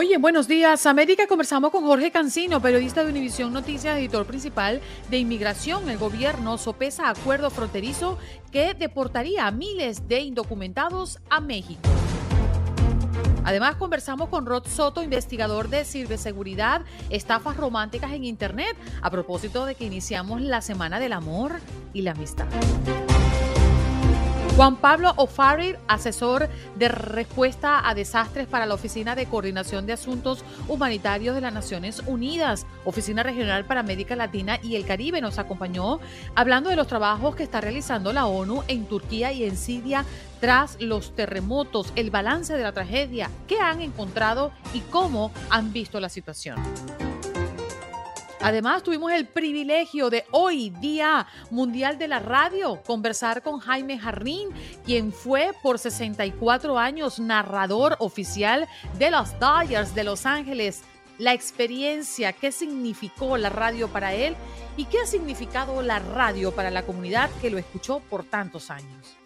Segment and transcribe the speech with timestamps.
[0.00, 4.80] Hoy en Buenos Días América conversamos con Jorge Cancino, periodista de Univisión Noticias, editor principal
[5.10, 5.90] de Inmigración.
[5.90, 8.16] El gobierno sopesa acuerdo fronterizo
[8.52, 11.80] que deportaría a miles de indocumentados a México.
[13.42, 19.74] Además, conversamos con Rod Soto, investigador de ciberseguridad, estafas románticas en Internet, a propósito de
[19.74, 21.58] que iniciamos la Semana del Amor
[21.92, 22.46] y la Amistad.
[24.58, 30.44] Juan Pablo O'Farrill, asesor de respuesta a desastres para la Oficina de Coordinación de Asuntos
[30.66, 36.00] Humanitarios de las Naciones Unidas, Oficina Regional para América Latina y el Caribe, nos acompañó
[36.34, 40.04] hablando de los trabajos que está realizando la ONU en Turquía y en Siria
[40.40, 46.00] tras los terremotos, el balance de la tragedia, qué han encontrado y cómo han visto
[46.00, 46.56] la situación.
[48.40, 54.48] Además, tuvimos el privilegio de hoy, Día Mundial de la Radio, conversar con Jaime Jarrín,
[54.84, 60.82] quien fue por 64 años narrador oficial de los Dodgers de Los Ángeles.
[61.18, 64.36] La experiencia, qué significó la radio para él
[64.76, 69.16] y qué ha significado la radio para la comunidad que lo escuchó por tantos años.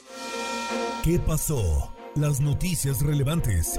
[1.04, 1.92] ¿Qué pasó?
[2.14, 3.78] Las noticias relevantes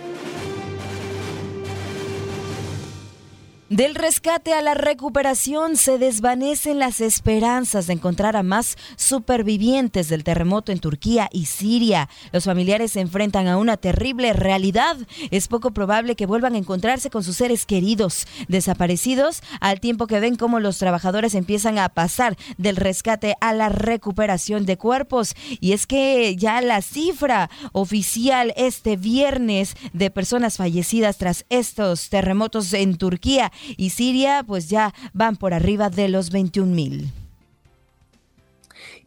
[3.81, 10.23] Del rescate a la recuperación se desvanecen las esperanzas de encontrar a más supervivientes del
[10.23, 12.07] terremoto en Turquía y Siria.
[12.31, 14.97] Los familiares se enfrentan a una terrible realidad.
[15.31, 20.19] Es poco probable que vuelvan a encontrarse con sus seres queridos desaparecidos al tiempo que
[20.19, 25.33] ven cómo los trabajadores empiezan a pasar del rescate a la recuperación de cuerpos.
[25.59, 32.71] Y es que ya la cifra oficial este viernes de personas fallecidas tras estos terremotos
[32.73, 37.11] en Turquía y Siria pues ya van por arriba de los 21 mil.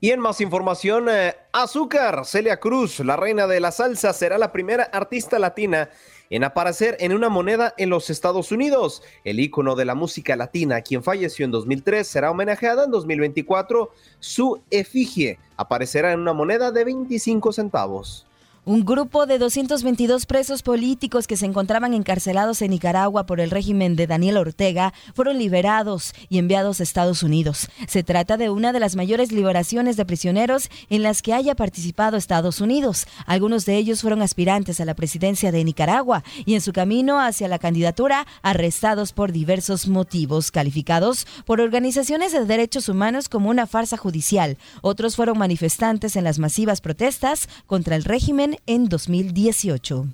[0.00, 4.52] Y en más información, eh, Azúcar, Celia Cruz, la reina de la salsa, será la
[4.52, 5.88] primera artista latina
[6.30, 9.02] en aparecer en una moneda en los Estados Unidos.
[9.24, 13.92] El ícono de la música latina, quien falleció en 2003, será homenajeada en 2024.
[14.20, 18.26] Su efigie aparecerá en una moneda de 25 centavos.
[18.66, 23.94] Un grupo de 222 presos políticos que se encontraban encarcelados en Nicaragua por el régimen
[23.94, 27.68] de Daniel Ortega fueron liberados y enviados a Estados Unidos.
[27.86, 32.16] Se trata de una de las mayores liberaciones de prisioneros en las que haya participado
[32.16, 33.06] Estados Unidos.
[33.26, 37.48] Algunos de ellos fueron aspirantes a la presidencia de Nicaragua y en su camino hacia
[37.48, 43.98] la candidatura arrestados por diversos motivos, calificados por organizaciones de derechos humanos como una farsa
[43.98, 44.56] judicial.
[44.80, 50.06] Otros fueron manifestantes en las masivas protestas contra el régimen en 2018.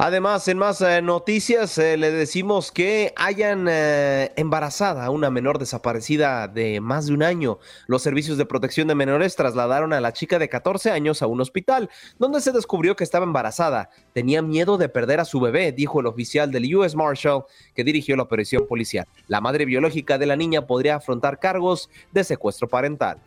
[0.00, 5.58] Además, en más eh, noticias, eh, le decimos que hayan eh, embarazada a una menor
[5.58, 7.58] desaparecida de más de un año.
[7.88, 11.40] Los servicios de protección de menores trasladaron a la chica de 14 años a un
[11.40, 13.90] hospital, donde se descubrió que estaba embarazada.
[14.12, 17.42] Tenía miedo de perder a su bebé, dijo el oficial del US Marshal
[17.74, 19.08] que dirigió la operación policial.
[19.26, 23.18] La madre biológica de la niña podría afrontar cargos de secuestro parental.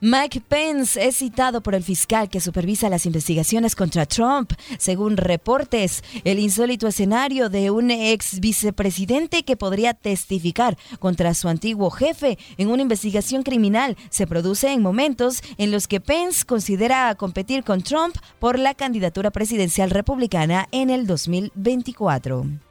[0.00, 4.52] Mike Pence es citado por el fiscal que supervisa las investigaciones contra Trump.
[4.78, 11.90] Según reportes, el insólito escenario de un ex vicepresidente que podría testificar contra su antiguo
[11.90, 17.64] jefe en una investigación criminal se produce en momentos en los que Pence considera competir
[17.64, 22.67] con Trump por la candidatura presidencial republicana en el 2024.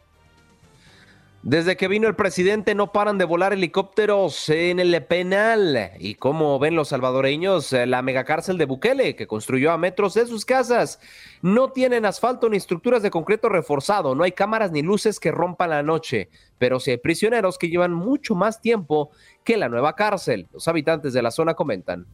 [1.47, 5.91] Desde que vino el presidente no paran de volar helicópteros en el penal.
[5.97, 10.27] Y como ven los salvadoreños, eh, la megacárcel de Bukele, que construyó a metros de
[10.27, 10.99] sus casas,
[11.41, 15.69] no tienen asfalto ni estructuras de concreto reforzado, no hay cámaras ni luces que rompan
[15.69, 16.27] la noche,
[16.57, 19.11] pero sí hay prisioneros que llevan mucho más tiempo
[19.45, 20.49] que la nueva cárcel.
[20.51, 22.07] Los habitantes de la zona comentan.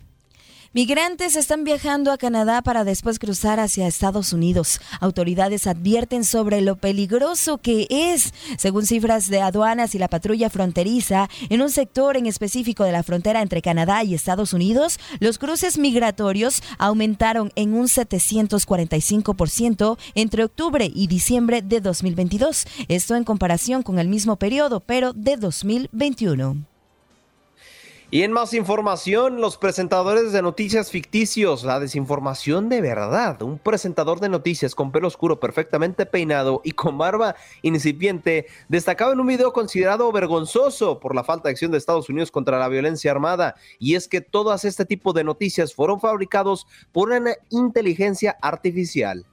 [0.75, 4.81] Migrantes están viajando a Canadá para después cruzar hacia Estados Unidos.
[5.01, 11.29] Autoridades advierten sobre lo peligroso que es, según cifras de aduanas y la patrulla fronteriza,
[11.49, 15.77] en un sector en específico de la frontera entre Canadá y Estados Unidos, los cruces
[15.77, 22.65] migratorios aumentaron en un 745% entre octubre y diciembre de 2022.
[22.87, 26.72] Esto en comparación con el mismo periodo, pero de 2021.
[28.13, 33.41] Y en más información, los presentadores de noticias ficticios, la desinformación de verdad.
[33.41, 39.19] Un presentador de noticias con pelo oscuro perfectamente peinado y con barba incipiente destacaba en
[39.19, 43.09] un video considerado vergonzoso por la falta de acción de Estados Unidos contra la violencia
[43.09, 43.55] armada.
[43.79, 49.25] Y es que todas este tipo de noticias fueron fabricados por una inteligencia artificial.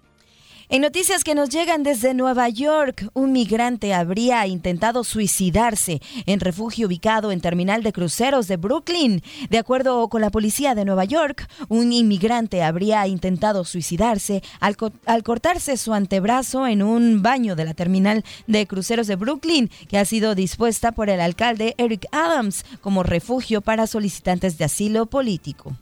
[0.72, 6.87] En noticias que nos llegan desde Nueva York, un migrante habría intentado suicidarse en refugio
[6.87, 9.20] ubicado en terminal de cruceros de Brooklyn.
[9.49, 14.76] De acuerdo con la policía de Nueva York, un inmigrante habría intentado suicidarse al,
[15.06, 19.99] al cortarse su antebrazo en un baño de la terminal de cruceros de Brooklyn, que
[19.99, 25.75] ha sido dispuesta por el alcalde Eric Adams como refugio para solicitantes de asilo político.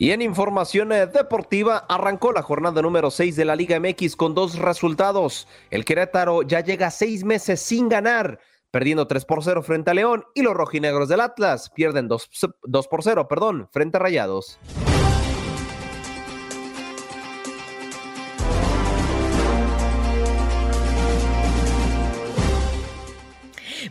[0.00, 4.34] Y en información eh, deportiva, arrancó la jornada número 6 de la Liga MX con
[4.34, 5.46] dos resultados.
[5.68, 10.24] El Querétaro ya llega seis meses sin ganar, perdiendo 3 por 0 frente a León,
[10.34, 12.30] y los rojinegros del Atlas pierden 2,
[12.62, 14.58] 2 por 0, perdón, frente a Rayados.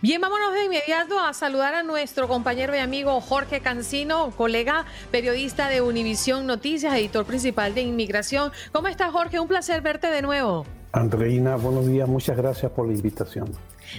[0.01, 5.67] Bien, vámonos de inmediato a saludar a nuestro compañero y amigo Jorge Cancino, colega periodista
[5.67, 8.53] de Univisión Noticias, editor principal de Inmigración.
[8.71, 9.41] ¿Cómo estás, Jorge?
[9.41, 10.65] Un placer verte de nuevo.
[10.93, 13.51] Andreina, buenos días, muchas gracias por la invitación.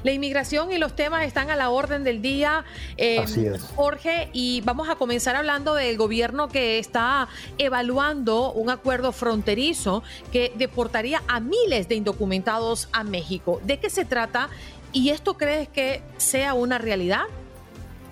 [0.03, 2.65] La inmigración y los temas están a la orden del día,
[2.97, 3.61] eh, Así es.
[3.77, 10.53] Jorge, y vamos a comenzar hablando del gobierno que está evaluando un acuerdo fronterizo que
[10.57, 13.61] deportaría a miles de indocumentados a México.
[13.65, 14.49] ¿De qué se trata
[14.93, 17.23] ¿Y esto crees que sea una realidad?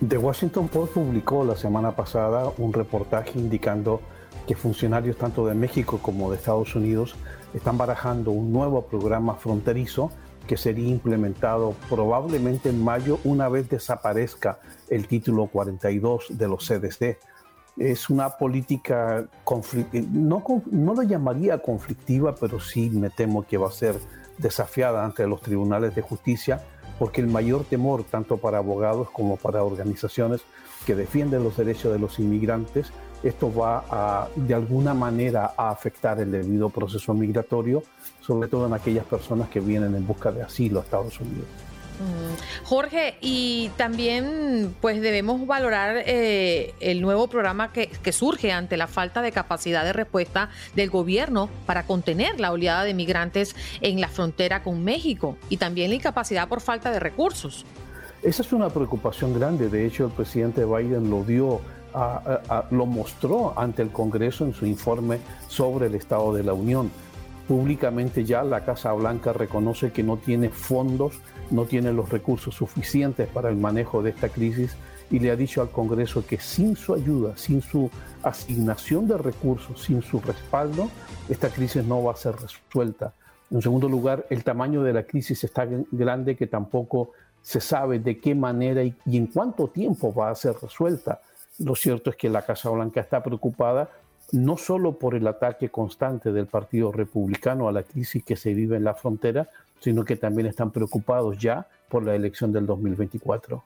[0.07, 4.01] The Washington Post publicó la semana pasada un reportaje indicando
[4.47, 7.17] que funcionarios tanto de México como de Estados Unidos
[7.53, 10.13] están barajando un nuevo programa fronterizo
[10.47, 17.19] que sería implementado probablemente en mayo una vez desaparezca el título 42 de los CDC.
[17.77, 19.27] Es una política,
[20.11, 23.97] no, no lo llamaría conflictiva, pero sí me temo que va a ser
[24.38, 26.62] desafiada ante los tribunales de justicia,
[26.99, 30.43] porque el mayor temor, tanto para abogados como para organizaciones
[30.87, 32.93] que defienden los derechos de los inmigrantes,
[33.23, 37.82] esto va a, de alguna manera a afectar el debido proceso migratorio,
[38.20, 41.46] sobre todo en aquellas personas que vienen en busca de asilo a Estados Unidos.
[42.65, 49.21] Jorge, y también pues debemos valorar eh, el nuevo programa que, surge ante la falta
[49.21, 54.62] de capacidad de respuesta del gobierno para contener la oleada de migrantes en la frontera
[54.62, 57.67] con México y también la incapacidad por falta de recursos.
[58.23, 59.69] Esa es una preocupación grande.
[59.69, 61.61] De hecho, el presidente Biden lo dio,
[62.71, 65.19] lo mostró ante el Congreso en su informe
[65.49, 66.91] sobre el Estado de la Unión.
[67.49, 73.29] Públicamente ya la Casa Blanca reconoce que no tiene fondos no tiene los recursos suficientes
[73.29, 74.77] para el manejo de esta crisis
[75.11, 77.91] y le ha dicho al Congreso que sin su ayuda, sin su
[78.23, 80.91] asignación de recursos, sin su respaldo,
[81.29, 83.15] esta crisis no va a ser resuelta.
[83.51, 87.99] En segundo lugar, el tamaño de la crisis es tan grande que tampoco se sabe
[87.99, 91.22] de qué manera y, en cuánto tiempo va a ser resuelta.
[91.58, 93.89] Lo cierto es que la Casa Blanca está preocupada
[94.32, 98.77] no solo por el ataque constante del Partido Republicano a la crisis que se vive
[98.77, 99.49] en la frontera,
[99.81, 103.65] sino que también están preocupados ya por la elección del 2024.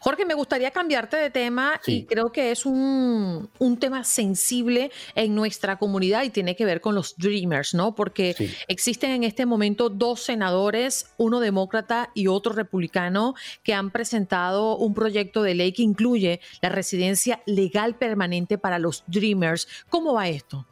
[0.00, 3.48] Jorge, me gustaría cambiarte de tema y creo que es un,
[3.80, 7.94] tema sensible en nuestra comunidad y tiene que ver con los Dreamers, ¿no?
[7.94, 8.36] Porque
[8.68, 14.94] existen en este momento dos senadores, uno demócrata y otro republicano, que han presentado un
[14.94, 19.66] proyecto de ley que incluye la residencia legal permanente para los Dreamers.
[19.88, 20.66] ¿Cómo va esto?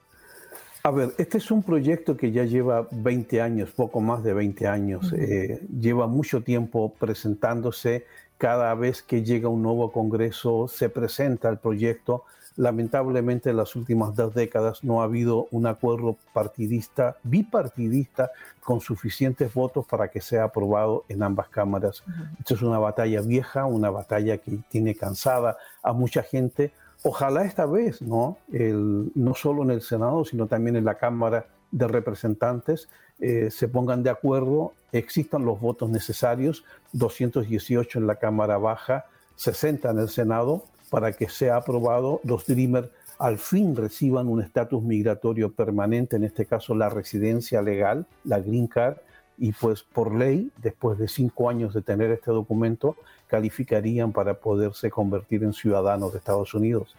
[0.83, 4.67] A ver, este es un proyecto que ya lleva 20 años, poco más de 20
[4.67, 5.13] años.
[5.13, 8.07] Eh, lleva mucho tiempo presentándose.
[8.39, 12.25] Cada vez que llega un nuevo Congreso se presenta el proyecto.
[12.57, 19.53] Lamentablemente en las últimas dos décadas no ha habido un acuerdo partidista, bipartidista, con suficientes
[19.53, 22.03] votos para que sea aprobado en ambas cámaras.
[22.39, 26.73] Esto es una batalla vieja, una batalla que tiene cansada a mucha gente
[27.03, 28.37] Ojalá esta vez, ¿no?
[28.49, 32.89] no solo en el Senado, sino también en la Cámara de Representantes,
[33.21, 39.91] eh, se pongan de acuerdo, existan los votos necesarios, 218 en la Cámara Baja, 60
[39.91, 42.91] en el Senado, para que sea aprobado los Dreamers
[43.21, 48.67] al fin reciban un estatus migratorio permanente, en este caso la residencia legal, la Green
[48.67, 48.97] Card,
[49.41, 52.95] y pues por ley, después de cinco años de tener este documento,
[53.27, 56.95] calificarían para poderse convertir en ciudadanos de Estados Unidos.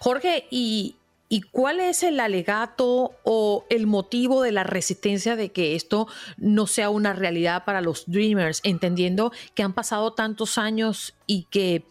[0.00, 0.96] Jorge, ¿y,
[1.28, 6.66] ¿y cuál es el alegato o el motivo de la resistencia de que esto no
[6.66, 11.84] sea una realidad para los Dreamers, entendiendo que han pasado tantos años y que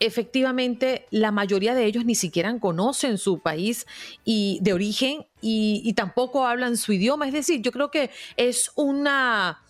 [0.00, 3.86] efectivamente la mayoría de ellos ni siquiera conocen su país
[4.24, 7.26] y de origen y, tampoco hablan su idioma.
[7.26, 9.62] Es decir, yo creo que es una,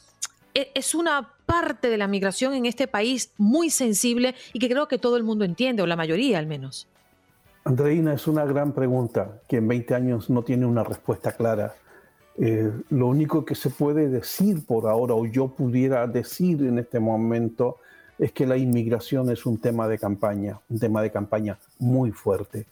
[0.55, 4.89] e, es una parte de la migración en este país muy sensible y que creo
[4.89, 6.89] que todo el mundo entiende, o la mayoría al menos.
[7.65, 11.75] Andreina, es una gran pregunta que en 20 años no tiene una respuesta clara.
[12.37, 17.01] Eh, lo único que se puede decir por ahora, o yo pudiera decir en este
[17.01, 17.79] momento,
[18.19, 22.67] es que la inmigración es un tema de campaña, un tema de campaña muy fuerte.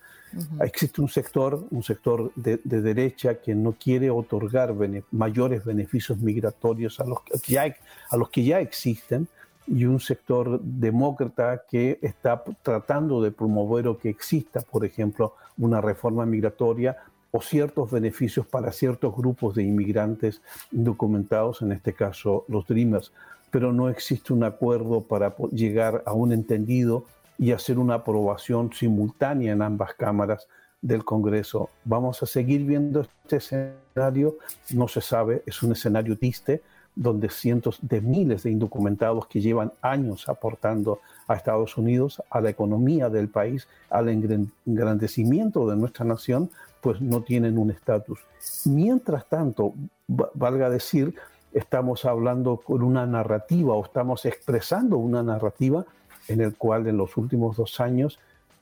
[0.60, 4.74] Existe un sector, un sector de, derecha que no quiere otorgar
[5.10, 7.76] mayores beneficios migratorios a los, que ya,
[8.10, 9.28] a los que ya existen
[9.66, 15.80] y un sector demócrata que está tratando de promover o que exista, por ejemplo, una
[15.80, 16.96] reforma migratoria
[17.30, 23.12] o ciertos beneficios para ciertos grupos de inmigrantes indocumentados, en este caso los Dreamers
[23.52, 27.04] pero no existe un acuerdo para llegar a un entendido
[27.38, 30.48] y hacer una aprobación simultánea en ambas cámaras
[30.80, 31.68] del Congreso.
[31.84, 34.38] Vamos a seguir viendo este escenario,
[34.72, 36.62] no se sabe, es un escenario triste,
[36.94, 42.50] donde cientos de miles de indocumentados que llevan años aportando a Estados Unidos, a la
[42.50, 48.18] economía del país, al engrandecimiento de nuestra nación, pues no tienen un estatus.
[48.64, 49.74] Mientras tanto,
[50.08, 51.14] valga decir,
[51.52, 55.84] estamos hablando con una narrativa o estamos expresando una narrativa
[56.28, 58.18] en el cual en los últimos dos años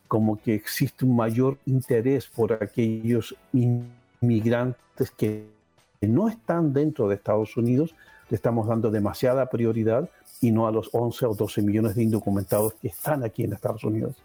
[0.09, 5.47] como que existe un mayor interés por aquellos inmigrantes que
[6.01, 7.95] no están dentro de Estados Unidos,
[8.29, 10.09] le estamos dando demasiada prioridad
[10.41, 13.85] y no a los 11 o 12 millones de indocumentados que están aquí en Estados
[13.85, 14.17] Unidos.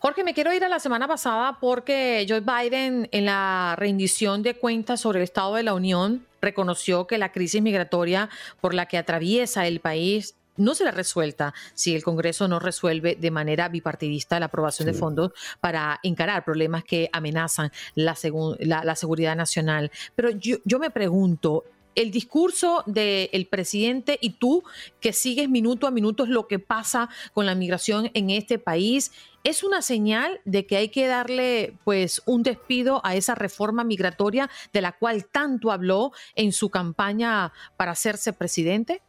[0.00, 4.54] Jorge, me quiero ir a la semana pasada porque Joe Biden en la rendición de
[4.54, 8.96] cuentas sobre el Estado de la Unión reconoció que la crisis migratoria por la que
[8.96, 14.46] atraviesa el país no será resuelta si el Congreso no resuelve de manera bipartidista la
[14.46, 19.90] aprobación de fondos para encarar problemas que amenazan la, seguridad nacional.
[20.14, 21.64] Pero yo, yo me pregunto,
[21.94, 24.62] el discurso del presidente y tú
[25.00, 29.12] que sigues minuto a minuto lo que pasa con la migración en este país,
[29.44, 34.50] es una señal de que hay que darle pues un despido a esa reforma migratoria
[34.72, 39.02] de la cual tanto habló en su campaña para hacerse presidente?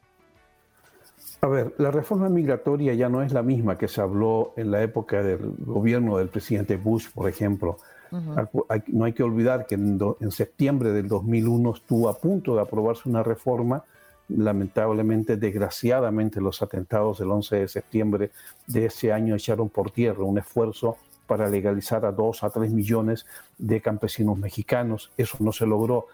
[1.41, 4.83] A ver, la reforma migratoria ya no es la misma que se habló en la
[4.83, 7.77] época del gobierno del presidente Bush, por ejemplo
[8.11, 13.23] no hay que olvidar que en, septiembre del 2001 estuvo a punto de aprobarse una
[13.23, 13.83] reforma.
[14.29, 18.31] Lamentablemente, desgraciadamente, los atentados del 11 de septiembre
[18.67, 23.25] de ese año echaron por tierra un esfuerzo para legalizar a dos a tres millones
[23.57, 25.11] de campesinos mexicanos.
[25.17, 26.07] Eso no se logró.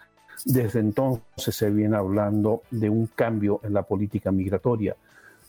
[0.43, 4.95] Desde entonces se viene hablando de un cambio en la política migratoria.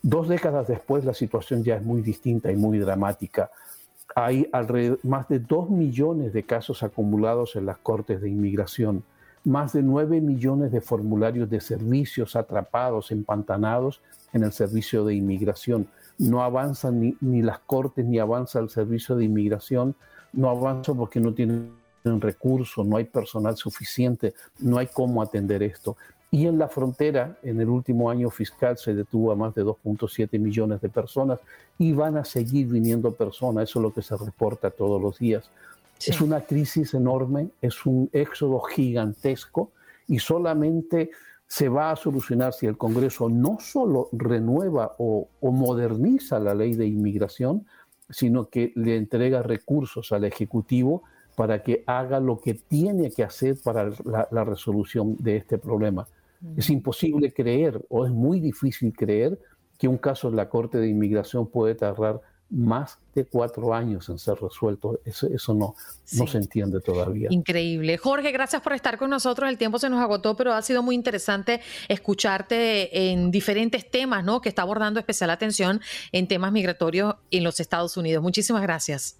[0.02, 3.50] Dos décadas después la situación ya es muy distinta y muy dramática
[4.18, 4.48] hay
[5.02, 9.04] más de 2 millones de casos acumulados en las cortes de inmigración,
[9.44, 14.00] más de 9 millones de formularios de servicios atrapados, empantanados
[14.32, 15.86] en el servicio de inmigración.
[16.16, 19.94] No avanzan ni, ni las cortes ni avanza el servicio de inmigración,
[20.32, 21.72] no avanza porque no tienen
[22.04, 25.94] recursos, no hay personal suficiente, no hay cómo atender esto.
[26.36, 30.38] Y en la frontera, en el último año fiscal, se detuvo a más de 2.7
[30.38, 31.38] millones de personas
[31.78, 33.70] y van a seguir viniendo personas.
[33.70, 35.48] Eso es lo que se reporta todos los días.
[35.98, 39.70] Es una crisis enorme, es un éxodo gigantesco
[40.08, 41.10] y solamente
[41.46, 46.86] se va a solucionar si el Congreso no solo renueva o, moderniza la ley de
[46.86, 47.64] inmigración,
[48.10, 51.02] sino que le entrega recursos al Ejecutivo
[51.34, 56.06] para que haga lo que tiene que hacer para la resolución de este problema.
[56.56, 59.38] Es imposible creer o es muy difícil creer
[59.78, 64.18] que un caso en la Corte de Inmigración puede tardar más de cuatro años en
[64.18, 65.00] ser resuelto.
[65.04, 65.74] Eso, eso no,
[66.12, 67.28] no se entiende todavía.
[67.30, 67.98] Increíble.
[67.98, 69.48] Jorge, gracias por estar con nosotros.
[69.48, 74.40] El tiempo se nos agotó, pero ha sido muy interesante escucharte en diferentes temas, ¿no?
[74.40, 75.80] Que está abordando especial atención
[76.12, 78.22] en temas migratorios en los Estados Unidos.
[78.22, 79.18] Muchísimas gracias.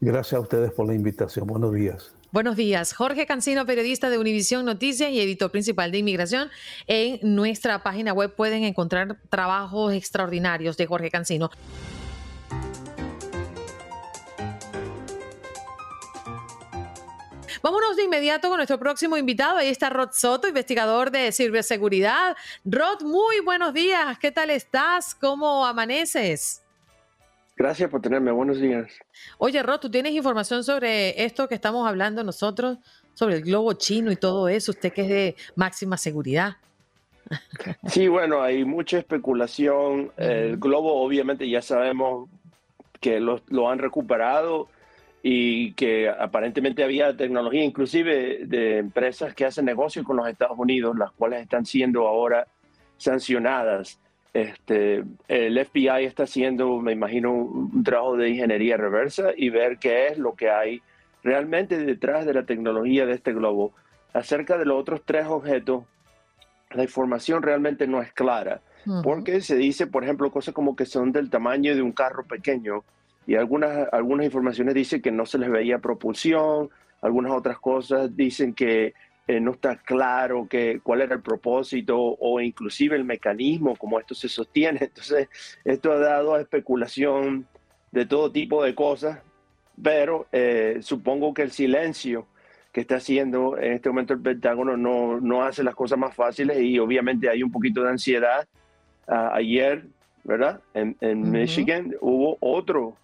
[0.00, 1.46] Gracias a ustedes por la invitación.
[1.46, 2.15] Buenos días.
[2.36, 2.92] Buenos días.
[2.92, 6.50] Jorge Cancino, periodista de Univisión Noticias y editor principal de Inmigración.
[6.86, 11.50] En nuestra página web pueden encontrar trabajos extraordinarios de Jorge Cancino.
[17.62, 19.56] Vámonos de inmediato con nuestro próximo invitado.
[19.56, 22.36] Ahí está Rod Soto, investigador de ciberseguridad.
[22.66, 24.18] Rod, muy buenos días.
[24.18, 25.14] ¿Qué tal estás?
[25.14, 26.65] ¿Cómo amaneces?
[27.56, 28.30] Gracias por tenerme.
[28.32, 28.92] Buenos días.
[29.38, 32.78] Oye, Rod, ¿tú tienes información sobre esto que estamos hablando nosotros,
[33.14, 34.72] sobre el globo chino y todo eso?
[34.72, 36.56] Usted que es de máxima seguridad.
[37.88, 40.12] Sí, bueno, hay mucha especulación.
[40.16, 42.28] El globo, obviamente, ya sabemos
[43.00, 44.68] que lo, lo, han recuperado
[45.22, 50.96] y que aparentemente había tecnología, inclusive de empresas que hacen negocios con los Estados Unidos,
[50.96, 52.46] las cuales están siendo ahora
[52.96, 53.98] sancionadas.
[54.36, 60.08] Este, el FBI está haciendo, me imagino, un, trabajo de ingeniería reversa y ver qué
[60.08, 60.82] es lo que hay
[61.22, 63.72] realmente detrás de la tecnología de este globo.
[64.12, 65.84] Acerca de los otros tres objetos,
[66.72, 68.60] la información realmente no es clara,
[69.02, 72.84] porque se dice, por ejemplo, cosas como que son del tamaño de un carro pequeño
[73.26, 76.68] y algunas, algunas informaciones dicen que no se les veía propulsión,
[77.00, 78.92] algunas otras cosas dicen que
[79.28, 84.14] eh, no está claro que, cuál era el propósito o inclusive el mecanismo como esto
[84.14, 84.78] se sostiene.
[84.82, 85.28] Entonces,
[85.64, 87.46] esto ha dado a especulación
[87.90, 89.20] de todo tipo de cosas,
[89.82, 92.26] pero eh, supongo que el silencio
[92.72, 96.60] que está haciendo en este momento el Pentágono no, no hace las cosas más fáciles
[96.60, 98.46] y obviamente hay un poquito de ansiedad.
[99.08, 99.86] Ah, ayer,
[100.24, 100.60] ¿verdad?
[100.74, 102.96] En, Michigan hubo otro,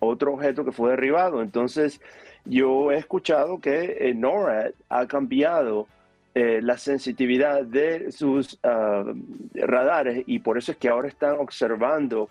[0.00, 1.42] otro objeto que fue derribado.
[1.42, 2.00] Entonces,
[2.44, 5.86] yo he escuchado que eh, NORAD ha cambiado
[6.34, 9.04] eh, la sensitividad de sus ah,
[9.54, 12.28] radares y por eso es que ahora están observando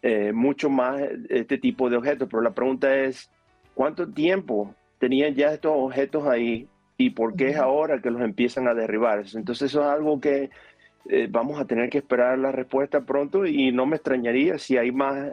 [0.00, 2.28] eh, mucho más este tipo de objetos.
[2.30, 3.30] Pero la pregunta es,
[3.74, 8.68] ¿cuánto tiempo tenían ya estos objetos ahí y por qué es ahora que los empiezan
[8.68, 9.24] a derribar?
[9.34, 10.50] Entonces eso es algo que
[11.30, 15.32] vamos a tener que esperar la respuesta pronto y no me extrañaría si hay más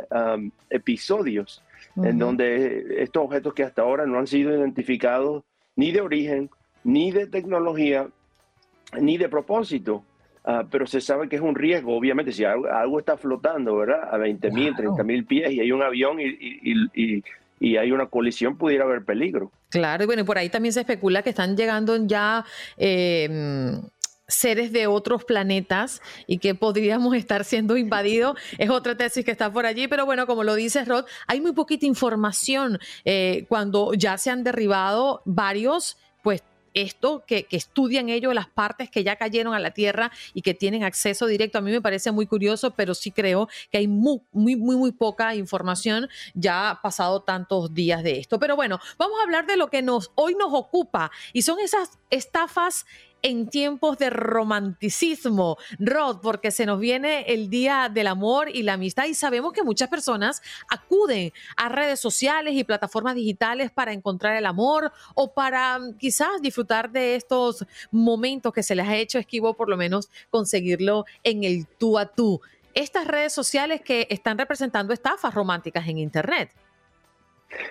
[0.72, 1.64] episodios
[1.96, 5.44] en donde estos objetos que hasta ahora no han sido identificados
[5.76, 6.50] ni de origen,
[6.84, 8.08] ni de tecnología,
[9.00, 10.04] ni de propósito,
[10.44, 14.10] ah, pero se sabe que es un riesgo, obviamente, si algo, está flotando, ¿verdad?
[14.12, 17.24] A 20 mil, 30 mil pies y hay un avión y,
[17.62, 19.52] y, hay una colisión, pudiera haber peligro.
[19.70, 22.46] Claro, y bueno, por ahí también se especula que están llegando ya...
[22.78, 23.80] Eh,
[24.30, 28.38] seres de otros planetas y que podríamos estar siendo invadidos.
[28.58, 31.52] Es otra tesis que está por allí, pero bueno, como lo dice Rod, hay muy
[31.52, 38.48] poquita información eh, cuando ya se han derribado varios, pues esto, que, estudian ellos las
[38.48, 41.58] partes que ya cayeron a la Tierra y que tienen acceso directo.
[41.58, 44.92] A mí me parece muy curioso, pero sí creo que hay muy, muy, muy, muy
[44.92, 48.40] poca información ya pasado tantos días de esto.
[48.40, 51.98] Pero bueno, vamos a hablar de lo que nos, hoy nos ocupa y son esas
[52.10, 52.86] estafas
[53.22, 58.74] en tiempos de romanticismo, Rod, porque se nos viene el Día del Amor y la
[58.74, 64.36] Amistad y sabemos que muchas personas acuden a redes sociales y plataformas digitales para encontrar
[64.36, 69.20] el amor o para mm, quizás disfrutar de estos momentos que se les ha hecho
[69.20, 72.42] esquivo, por lo menos conseguirlo en el tú a tú.
[72.74, 76.52] Estas redes sociales que están representando estafas románticas en Internet.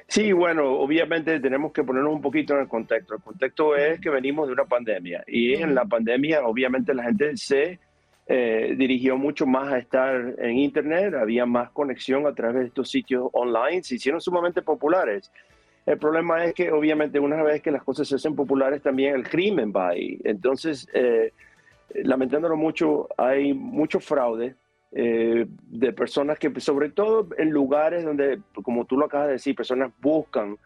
[0.07, 3.14] Sí, bueno, obviamente tenemos que ponernos un poquito en el contexto.
[3.14, 7.37] El contexto es que venimos de una pandemia y en la pandemia obviamente la gente
[7.37, 7.79] se
[8.27, 12.91] eh, dirigió mucho más a estar en Internet, había más conexión a través de estos
[12.91, 15.31] sitios online, se hicieron sumamente populares.
[15.87, 19.27] El problema es que obviamente una vez que las cosas se hacen populares también el
[19.27, 20.19] crimen va ahí.
[20.25, 21.33] Entonces, eh,
[21.95, 24.55] lamentándolo mucho, hay mucho fraude
[24.92, 29.55] eh, de personas que, sobre todo en lugares donde, como tú lo acabas de decir,
[29.55, 30.57] personas buscan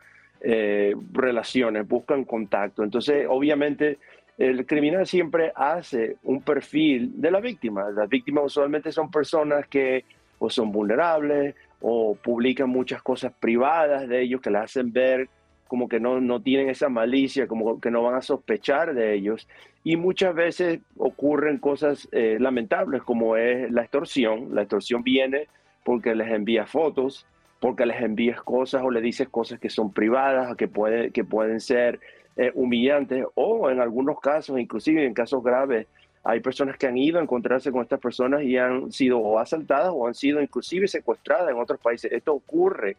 [0.41, 2.83] eh, relaciones, buscan contacto.
[2.83, 3.99] Entonces, obviamente,
[4.39, 7.91] el criminal siempre hace un perfil de la víctima.
[7.91, 10.05] Las víctimas usualmente son personas que
[10.39, 15.29] o son vulnerables o publican muchas cosas privadas de ellos que las hacen ver
[15.73, 19.49] como que no, no tienen esa malicia, como que no van a sospechar de ellos.
[19.83, 24.55] Y muchas veces ocurren cosas eh, lamentables como es la extorsión.
[24.55, 25.49] La extorsión viene
[25.83, 27.25] porque les envías fotos,
[27.59, 31.59] porque les envías cosas o le dices cosas que son privadas, que, puede, que pueden
[31.59, 32.01] ser
[32.37, 35.87] eh, humillantes o en algunos casos, inclusive en casos graves,
[36.23, 40.07] hay personas que han ido a encontrarse con estas personas y han sido asaltadas o
[40.07, 42.13] han sido inclusive secuestradas en otros países.
[42.13, 42.99] Esto ocurre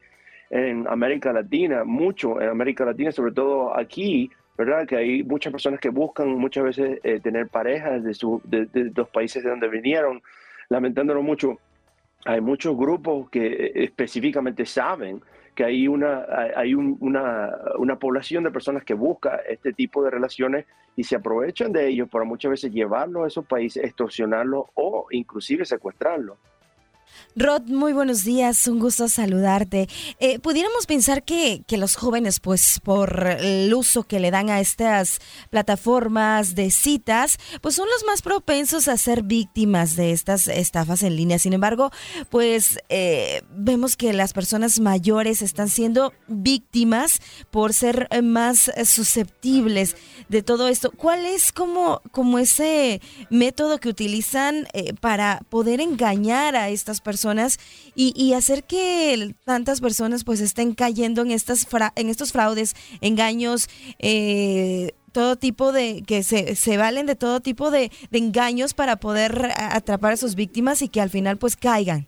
[0.50, 4.88] en América Latina, mucho en América Latina, sobre todo aquí, ¿verdad?
[4.88, 9.10] Que hay muchas personas que buscan muchas veces eh, tener parejas de, su, de, los
[9.10, 10.22] países de donde vinieron,
[10.70, 11.60] lamentándolo mucho.
[12.26, 15.22] Hay muchos grupos que eh, específicamente saben
[15.56, 16.26] que hay una,
[16.56, 21.72] hay una, una, población de personas que busca este tipo de relaciones y se aprovechan
[21.72, 26.38] de ellos para muchas veces llevarlos a esos países, extorsionarlos o inclusive secuestrarlos.
[27.36, 29.88] Rod, muy buenos días, un gusto saludarte.
[30.20, 34.60] Eh, pudiéramos pensar que, que, los jóvenes, pues por el uso que le dan a
[34.60, 41.02] estas plataformas de citas, pues son los más propensos a ser víctimas de estas estafas
[41.02, 41.40] en línea.
[41.40, 41.92] Sin embargo,
[42.30, 49.96] pues eh, vemos que las personas mayores están siendo víctimas por ser más susceptibles
[50.30, 50.92] de todo esto.
[50.92, 57.03] ¿Cuál es como, como ese método que utilizan eh, para poder engañar a estas personas?
[57.96, 64.94] Y, hacer que tantas personas pues estén cayendo en, estas en estos fraudes, engaños, eh,
[65.12, 70.14] todo tipo de, que se, se, valen de todo tipo de, engaños para poder atrapar
[70.14, 72.08] a sus víctimas y que al final pues caigan.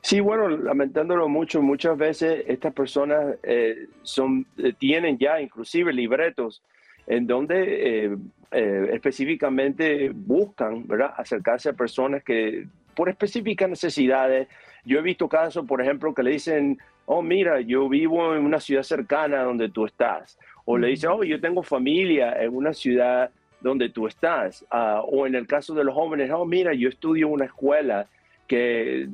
[0.00, 6.62] Sí, bueno, lamentándolo mucho, muchas veces estas personas eh, son, eh, tienen ya inclusive libretos
[7.06, 8.16] en donde
[8.50, 11.12] específicamente buscan ¿verdad?
[11.16, 14.48] acercarse a personas que por específicas necesidades.
[14.84, 18.58] Yo he visto casos, por ejemplo, que le dicen, oh, mira, yo vivo en una
[18.58, 20.38] ciudad cercana donde tú estás.
[20.64, 23.30] O le dicen, oh, yo tengo familia en una ciudad
[23.60, 24.64] donde tú estás.
[24.70, 28.06] Ah, o en el caso de los jóvenes, oh, mira, yo estudio en una escuela
[28.48, 29.08] que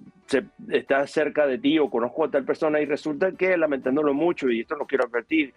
[0.71, 4.61] está cerca de ti o conozco a tal persona y resulta que, lamentándolo mucho, y
[4.61, 5.53] esto lo quiero advertir,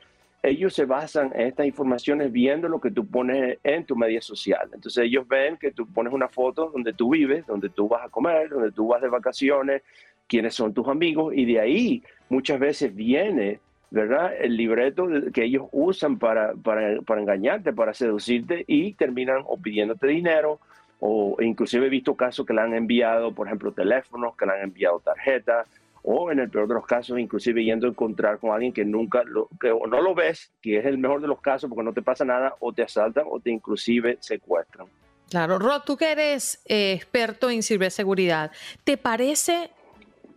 [0.45, 4.69] ellos se basan en estas informaciones viendo lo que tú pones en tu media social.
[4.73, 8.09] Entonces ellos ven que tú pones una foto donde tú vives, donde tú vas a
[8.09, 9.81] comer, donde tú vas de vacaciones,
[10.27, 13.59] quiénes son tus amigos y de ahí muchas veces viene,
[13.91, 14.33] ¿verdad?
[14.39, 20.07] El libreto que ellos usan para, para, para engañarte, para seducirte y terminan o pidiéndote
[20.07, 20.59] dinero
[20.99, 24.61] o inclusive he visto casos que le han enviado, por ejemplo, teléfonos, que le han
[24.61, 25.67] enviado tarjetas
[26.07, 29.23] o en el peor de los casos, inclusive yendo a encontrar con alguien que nunca
[29.23, 31.93] lo, que o no lo ves, que es el mejor de los casos porque no
[31.93, 34.87] te pasa nada, o te asaltan o te inclusive secuestran.
[35.29, 38.51] Claro, Rod, tú que eres eh, experto en ciberseguridad,
[38.83, 39.71] ¿te parece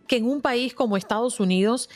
[0.07, 1.89] que en un país como Estados Unidos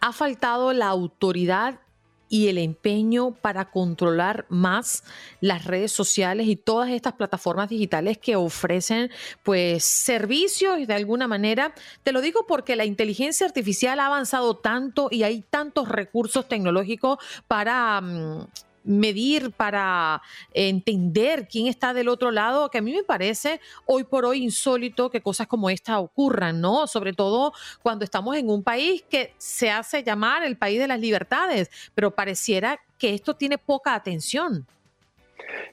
[0.00, 1.80] ha faltado la autoridad
[2.28, 5.04] y el empeño para controlar más
[5.40, 9.10] las redes sociales y todas estas plataformas digitales que ofrecen
[9.42, 11.74] pues servicios de alguna manera.
[12.02, 17.18] Te lo digo porque la inteligencia artificial ha avanzado tanto y hay tantos recursos tecnológicos
[17.46, 18.00] para...
[18.00, 18.46] Mm,
[18.84, 24.24] medir, para entender quién está del otro lado, que a mí me parece hoy por
[24.24, 26.86] hoy insólito que cosas como esta ocurran, ¿no?
[26.86, 31.00] Sobre todo cuando estamos en un país que se hace llamar el país de las
[31.00, 34.66] libertades, pero pareciera que esto tiene poca atención.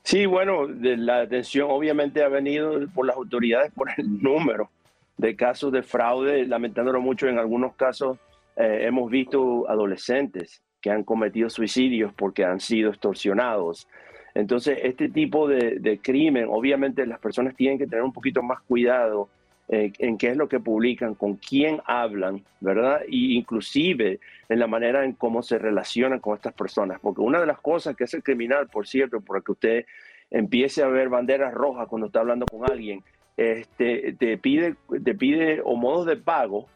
[0.03, 4.69] Sí, bueno, la atención obviamente ha venido por las autoridades por el número
[5.17, 8.17] de casos de fraude, lamentándolo mucho, en algunos casos
[8.55, 13.87] eh, hemos visto adolescentes que han cometido suicidios porque han sido extorsionados.
[14.35, 19.27] Entonces, este tipo de, crimen, obviamente las personas tienen que tener un poquito más cuidado
[19.67, 23.01] eh, en qué es lo que publican, con quién hablan, ¿verdad?
[23.07, 26.99] Y inclusive en la manera en cómo se relacionan con estas personas.
[27.01, 29.85] Porque una de las cosas que es el criminal, por cierto, para que usted
[30.29, 33.01] empiece a ver banderas rojas cuando está hablando con alguien,
[33.37, 36.67] este, te, pide, te pide o modos de pago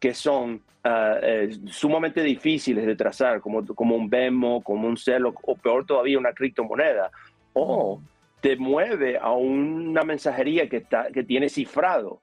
[0.00, 5.34] que son ah, eh, sumamente difíciles de trazar, como, como un Venmo, como un Celo,
[5.42, 7.10] o peor todavía una criptomoneda,
[7.52, 8.00] o
[8.40, 12.22] te mueve a una mensajería que, está, que tiene cifrado,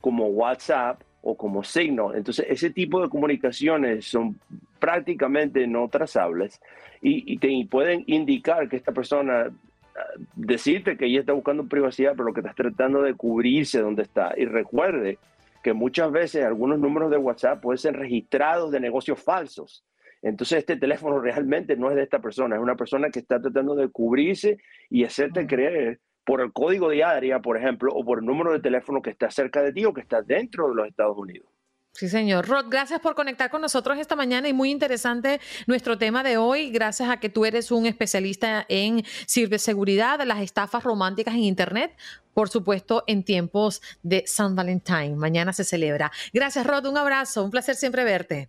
[0.00, 2.14] como WhatsApp o como Signal.
[2.14, 4.38] Entonces, ese tipo de comunicaciones son
[4.78, 6.60] prácticamente no trazables
[7.00, 9.50] y, y te pueden indicar que esta persona
[9.96, 10.00] ah,
[10.36, 14.34] decirte que ella está buscando privacidad, pero que estás tratando de cubrirse donde está.
[14.36, 15.18] Y recuerde
[15.62, 19.84] que muchas veces algunos números de WhatsApp pueden ser registrados de negocios falsos.
[20.22, 23.74] Entonces este teléfono realmente no es de esta persona, es una persona que está tratando
[23.74, 24.58] de cubrirse
[24.90, 28.60] y hacerte creer por el código de área, por ejemplo, o por el número de
[28.60, 31.48] teléfono que está cerca de ti o que está dentro de los Estados Unidos.
[31.92, 32.46] Sí, señor.
[32.46, 36.70] Rod, gracias por conectar con nosotros esta mañana y muy interesante nuestro tema de hoy.
[36.70, 41.96] Gracias a que tú eres un especialista en ciberseguridad, las estafas románticas en Internet,
[42.34, 45.16] por supuesto, en tiempos de San Valentín.
[45.16, 46.12] Mañana se celebra.
[46.32, 46.86] Gracias, Rod.
[46.86, 47.44] Un abrazo.
[47.44, 48.48] Un placer siempre verte.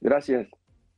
[0.00, 0.46] Gracias.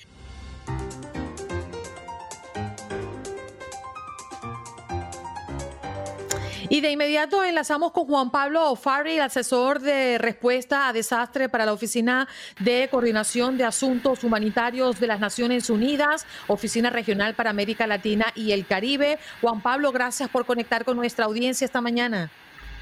[6.68, 11.74] Y de inmediato enlazamos con Juan Pablo O'Farrill, asesor de respuesta a desastre para la
[11.74, 18.28] Oficina de Coordinación de Asuntos Humanitarios de las Naciones Unidas, Oficina Regional para América Latina
[18.36, 19.20] y el Caribe.
[19.42, 22.32] Juan Pablo, gracias por conectar con nuestra audiencia esta mañana.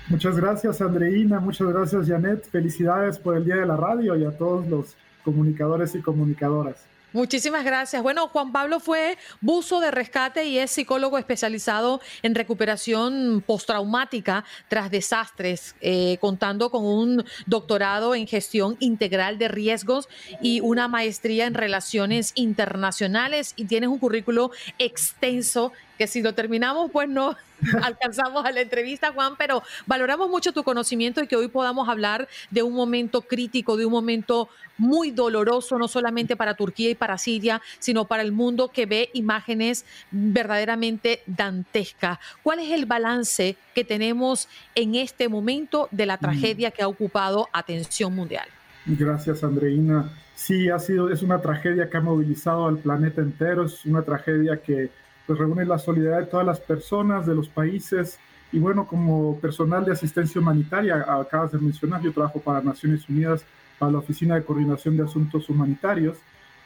[0.08, 1.40] Muchas gracias, Andreina.
[1.40, 2.48] Muchas gracias, Janet.
[2.50, 6.78] Felicidades por el Día de la Radio y a todos los comunicadores y comunicadoras.
[7.12, 8.04] Muchísimas gracias.
[8.04, 14.92] Bueno, Juan Pablo fue buzo de rescate y es psicólogo especializado en recuperación postraumática tras
[14.92, 20.08] desastres, eh, contando con un doctorado en gestión integral de riesgos
[20.40, 26.90] y una maestría en relaciones internacionales y tienes un currículo extenso que si lo terminamos,
[26.92, 27.36] pues no
[27.84, 32.30] alcanzamos a la entrevista, Juan, pero valoramos mucho tu conocimiento y que hoy podamos hablar
[32.50, 37.18] de un momento crítico, de un momento muy doloroso, no solamente para Turquía y para
[37.18, 42.18] Siria, sino para el mundo que ve imágenes verdaderamente dantescas.
[42.44, 46.20] ¿Cuál es el balance que tenemos en este momento de la mm.
[46.20, 48.48] tragedia que ha ocupado atención mundial?
[48.86, 50.10] Gracias, Andreina.
[50.34, 54.62] Sí, ha sido, es una tragedia que ha movilizado al planeta entero, es una tragedia
[54.62, 54.90] que
[55.30, 58.18] pues reúne la solidaridad de todas las personas, de los países.
[58.52, 63.46] Y bueno, como personal de asistencia humanitaria, acabas de mencionar, yo trabajo para Naciones Unidas,
[63.78, 66.18] para la Oficina de Coordinación de Asuntos Humanitarios,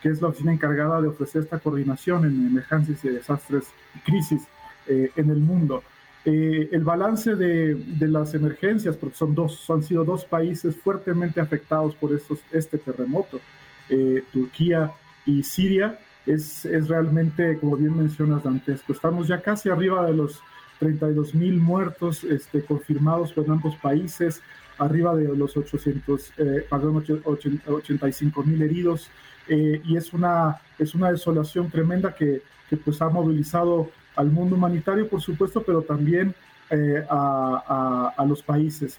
[0.01, 4.47] que es la oficina encargada de ofrecer esta coordinación en emergencias y desastres y crisis
[4.87, 5.83] eh, en el mundo.
[6.23, 11.41] Eh, el balance de, de, las emergencias, porque son dos, han sido dos países fuertemente
[11.41, 13.41] afectados por estos, este terremoto,
[13.89, 14.93] eh, Turquía
[15.25, 18.93] y Siria, es, es realmente, como bien mencionas, dantesco.
[18.93, 20.41] Estamos ya casi arriba de los
[20.79, 24.41] 32 mil muertos este, confirmados en ambos países,
[24.77, 27.03] arriba de los 800, eh, perdón,
[27.65, 29.09] 85 mil heridos,
[29.47, 34.55] eh, y es una, es una desolación tremenda que, que, pues ha movilizado al mundo
[34.55, 36.33] humanitario, por supuesto, pero también
[36.69, 38.97] eh, a, a, a, los países.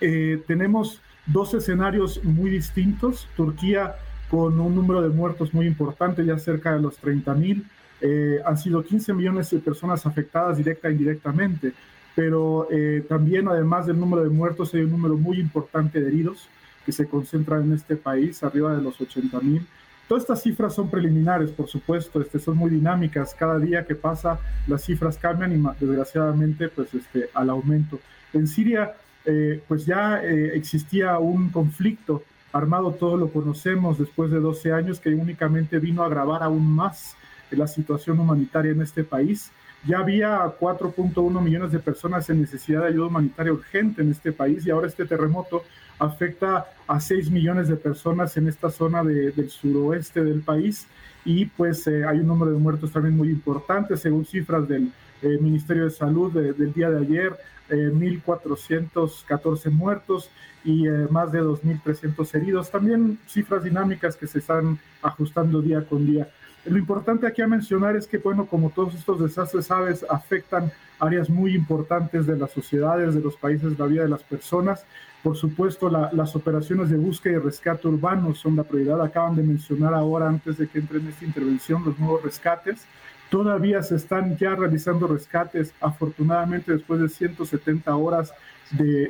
[0.00, 3.28] Eh, tenemos dos escenarios muy distintos.
[3.36, 3.96] Turquía
[4.30, 7.66] con un número de muertos muy importante, ya cerca de los 30 mil.
[8.00, 11.72] Eh, han sido 15 millones de personas afectadas directa e indirectamente,
[12.14, 16.48] pero eh, también además del número de muertos hay un número muy importante de heridos
[16.86, 19.66] que se concentran en este país, arriba de los 80 mil.
[20.08, 23.34] Todas estas cifras son preliminares, por supuesto, este, son muy dinámicas.
[23.34, 28.00] Cada día que pasa las cifras cambian y desgraciadamente pues este, al aumento.
[28.32, 34.72] En Siria eh, pues ya existía un conflicto armado todo lo conocemos después de 12
[34.72, 37.16] años que únicamente vino a agravar aún más
[37.50, 39.50] la situación humanitaria en este país.
[39.86, 44.66] Ya había 4.1 millones de personas en necesidad de ayuda humanitaria urgente en este país
[44.66, 45.64] y ahora este terremoto
[45.98, 50.86] afecta a 6 millones de personas en esta zona del suroeste del país
[51.24, 55.38] y pues eh, hay un número de muertos también muy importante según cifras del eh,
[55.40, 57.36] Ministerio de Salud del día de ayer,
[57.68, 60.30] 1.414 eh, muertos
[60.64, 62.70] y eh, más de 2.300 heridos.
[62.70, 66.28] También cifras dinámicas que se están ajustando día con día.
[66.66, 71.30] Lo importante aquí a mencionar es que, bueno, como todos estos desastres, sabes, afectan áreas
[71.30, 74.84] muy importantes de las sociedades, de los países, la vida de las personas.
[75.22, 79.00] Por supuesto, las operaciones de búsqueda y rescate urbanos son la prioridad.
[79.00, 82.86] Acaban de mencionar ahora, antes de que entre en esta intervención, los nuevos rescates.
[83.30, 88.32] Todavía se están ya realizando rescates, afortunadamente después de 170 horas
[88.72, 89.08] de,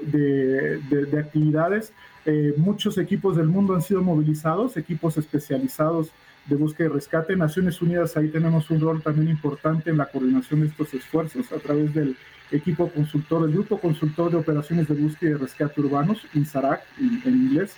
[0.88, 1.92] de, actividades.
[2.26, 6.10] Eh, muchos equipos del mundo han sido movilizados, equipos especializados
[6.46, 7.34] de búsqueda y rescate.
[7.36, 11.58] Naciones Unidas ahí tenemos un rol también importante en la coordinación de estos esfuerzos a
[11.58, 12.16] través del
[12.50, 17.76] equipo consultor, el grupo consultor de operaciones de búsqueda y rescate urbanos, INSARAC en, inglés.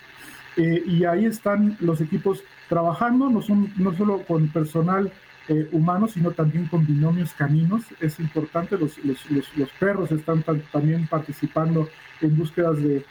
[0.57, 5.13] Eh, y ahí están los equipos trabajando, no, son, no solo con personal
[5.53, 7.83] eh, humanos, sino también con binomios caninos.
[8.01, 11.91] Es importante, los, los, perros están también participando
[12.23, 13.05] en búsquedas de,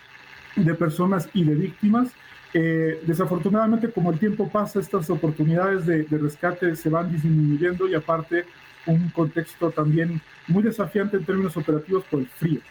[0.55, 2.09] de personas y de víctimas.
[2.55, 7.93] Eh, desafortunadamente, como el tiempo pasa, estas oportunidades de, de, rescate se van disminuyendo y
[7.93, 8.45] aparte
[8.87, 12.61] un contexto también muy desafiante en términos operativos por el frío.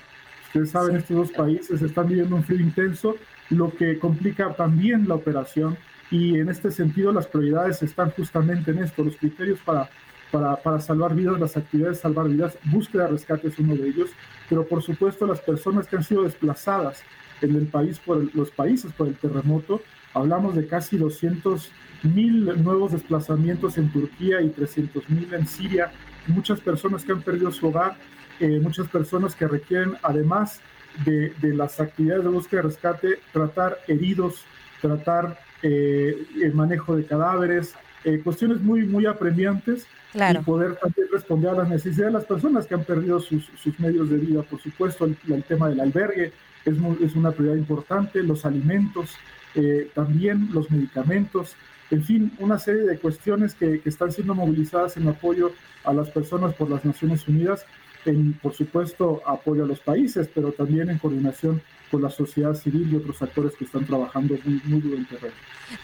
[0.46, 3.14] Ustedes saben, estos dos países están viviendo un frío intenso,
[3.50, 5.78] lo que complica también la operación
[6.10, 9.88] y en este sentido las prioridades están justamente en esto, los criterios para,
[10.30, 13.88] para, para, salvar vidas, las actividades de salvar vidas, búsqueda de rescate es uno de
[13.88, 14.10] ellos,
[14.48, 17.02] pero por supuesto las personas que han sido desplazadas
[17.42, 21.70] en el país por los países por el terremoto, hablamos de casi 200
[22.02, 25.92] mil nuevos desplazamientos en Turquía y 300 mil en Siria,
[26.26, 27.96] muchas personas que han perdido su hogar,
[28.40, 30.60] eh, muchas personas que requieren además
[31.04, 34.44] de, de las actividades de búsqueda de rescate, tratar heridos,
[34.80, 41.50] tratar eh, el manejo de cadáveres, eh, cuestiones muy, muy apremiantes y poder también responder
[41.50, 44.42] a las necesidades de las personas que han perdido sus, sus medios de vida.
[44.42, 46.32] Por supuesto, el, tema del albergue
[46.64, 49.16] es, es, una prioridad importante, los alimentos,
[49.54, 51.54] eh, también los medicamentos,
[51.90, 55.52] en fin, una serie de cuestiones que, que, están siendo movilizadas en apoyo
[55.84, 57.66] a las personas por las Naciones Unidas,
[58.06, 62.88] en, por supuesto, apoyo a los países, pero también en coordinación con la sociedad civil
[62.92, 65.34] y otros actores que están trabajando muy, muy duro en terreno.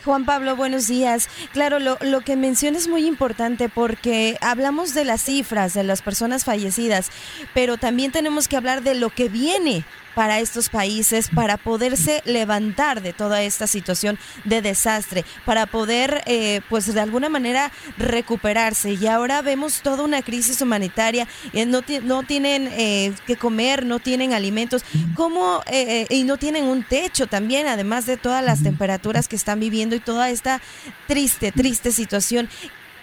[0.04, 1.28] Juan Pablo, buenos días.
[1.52, 6.02] Claro, lo, lo que menciona es muy importante porque hablamos de las cifras de las
[6.02, 7.10] personas fallecidas,
[7.54, 9.84] pero también tenemos que hablar de lo que viene
[10.16, 16.62] para estos países para poderse levantar de toda esta situación de desastre, para poder, eh,
[16.70, 18.94] pues de alguna manera, recuperarse.
[18.94, 23.98] Y ahora vemos toda una crisis humanitaria, eh, no, no tienen eh, que comer, no
[23.98, 25.62] tienen alimentos, ¿cómo,
[26.08, 30.00] y no tienen un techo también, además de todas las temperaturas que están viviendo y
[30.00, 30.62] toda esta
[31.06, 32.48] triste, triste situación.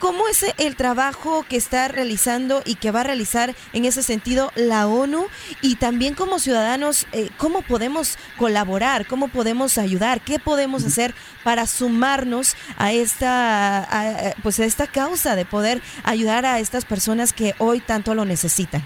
[0.03, 4.51] ¿Cómo es el trabajo que está realizando y que va a realizar en ese sentido
[4.53, 5.27] la ONU?
[5.61, 9.07] Y también como ciudadanos, eh, ¿cómo podemos colaborar?
[9.07, 10.19] ¿Cómo podemos ayudar?
[10.19, 16.59] ¿Qué podemos hacer para sumarnos a esta, pues a esta causa de poder ayudar a
[16.59, 18.83] estas personas que hoy tanto lo necesitan?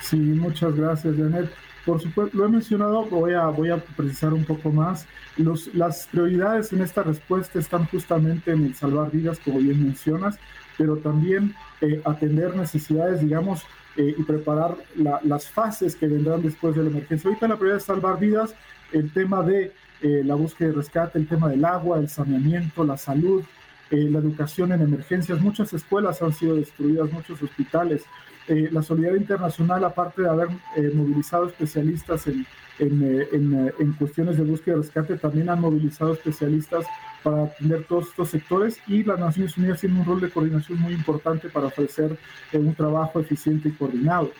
[0.00, 1.63] Sí, muchas gracias, Janet.
[1.84, 5.06] Por supuesto, lo he mencionado, voy a, voy a precisar un poco más.
[5.36, 10.38] Los, las prioridades en esta respuesta están justamente en el salvar vidas, como bien mencionas,
[10.78, 13.64] pero también eh, atender necesidades, digamos,
[13.96, 17.28] eh, y preparar las fases que vendrán después de la emergencia.
[17.28, 18.54] Ahorita la prioridad es salvar vidas,
[18.92, 22.96] el tema de eh, la búsqueda de rescate, el tema del agua, el saneamiento, la
[22.96, 23.44] salud,
[23.90, 25.40] la educación en emergencias.
[25.40, 28.02] Muchas escuelas han sido destruidas, muchos hospitales.
[28.46, 32.46] Eh, la solidaridad internacional, aparte de haber eh, movilizado especialistas en,
[32.78, 36.84] eh, en, cuestiones de búsqueda y rescate, también han movilizado especialistas
[37.22, 40.92] para atender todos estos sectores y las Naciones Unidas tienen un rol de coordinación muy
[40.92, 42.18] importante para ofrecer
[42.52, 44.30] un trabajo eficiente y coordinado.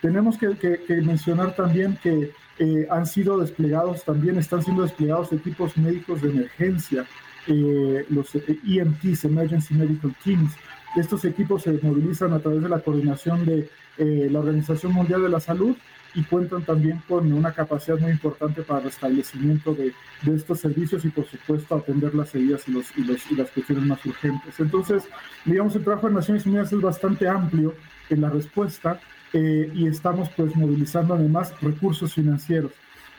[0.00, 2.32] tenemos que, que, mencionar también que
[2.90, 7.04] han sido desplegados, también están siendo desplegados equipos médicos de emergencia,
[8.08, 10.54] los EMTs, Emergency Medical Teams,
[10.96, 15.28] estos equipos se movilizan a través de la coordinación de eh, la Organización Mundial de
[15.28, 15.76] la Salud
[16.14, 21.04] y cuentan también con una capacidad muy importante para el restablecimiento de, de estos servicios
[21.04, 24.58] y por supuesto atender las heridas y, los, y, los, y, las cuestiones más urgentes.
[24.58, 25.04] Entonces,
[25.44, 27.74] digamos, el trabajo de Naciones Unidas es bastante amplio
[28.08, 29.00] en la respuesta
[29.32, 32.72] eh, y estamos pues movilizando además recursos financieros.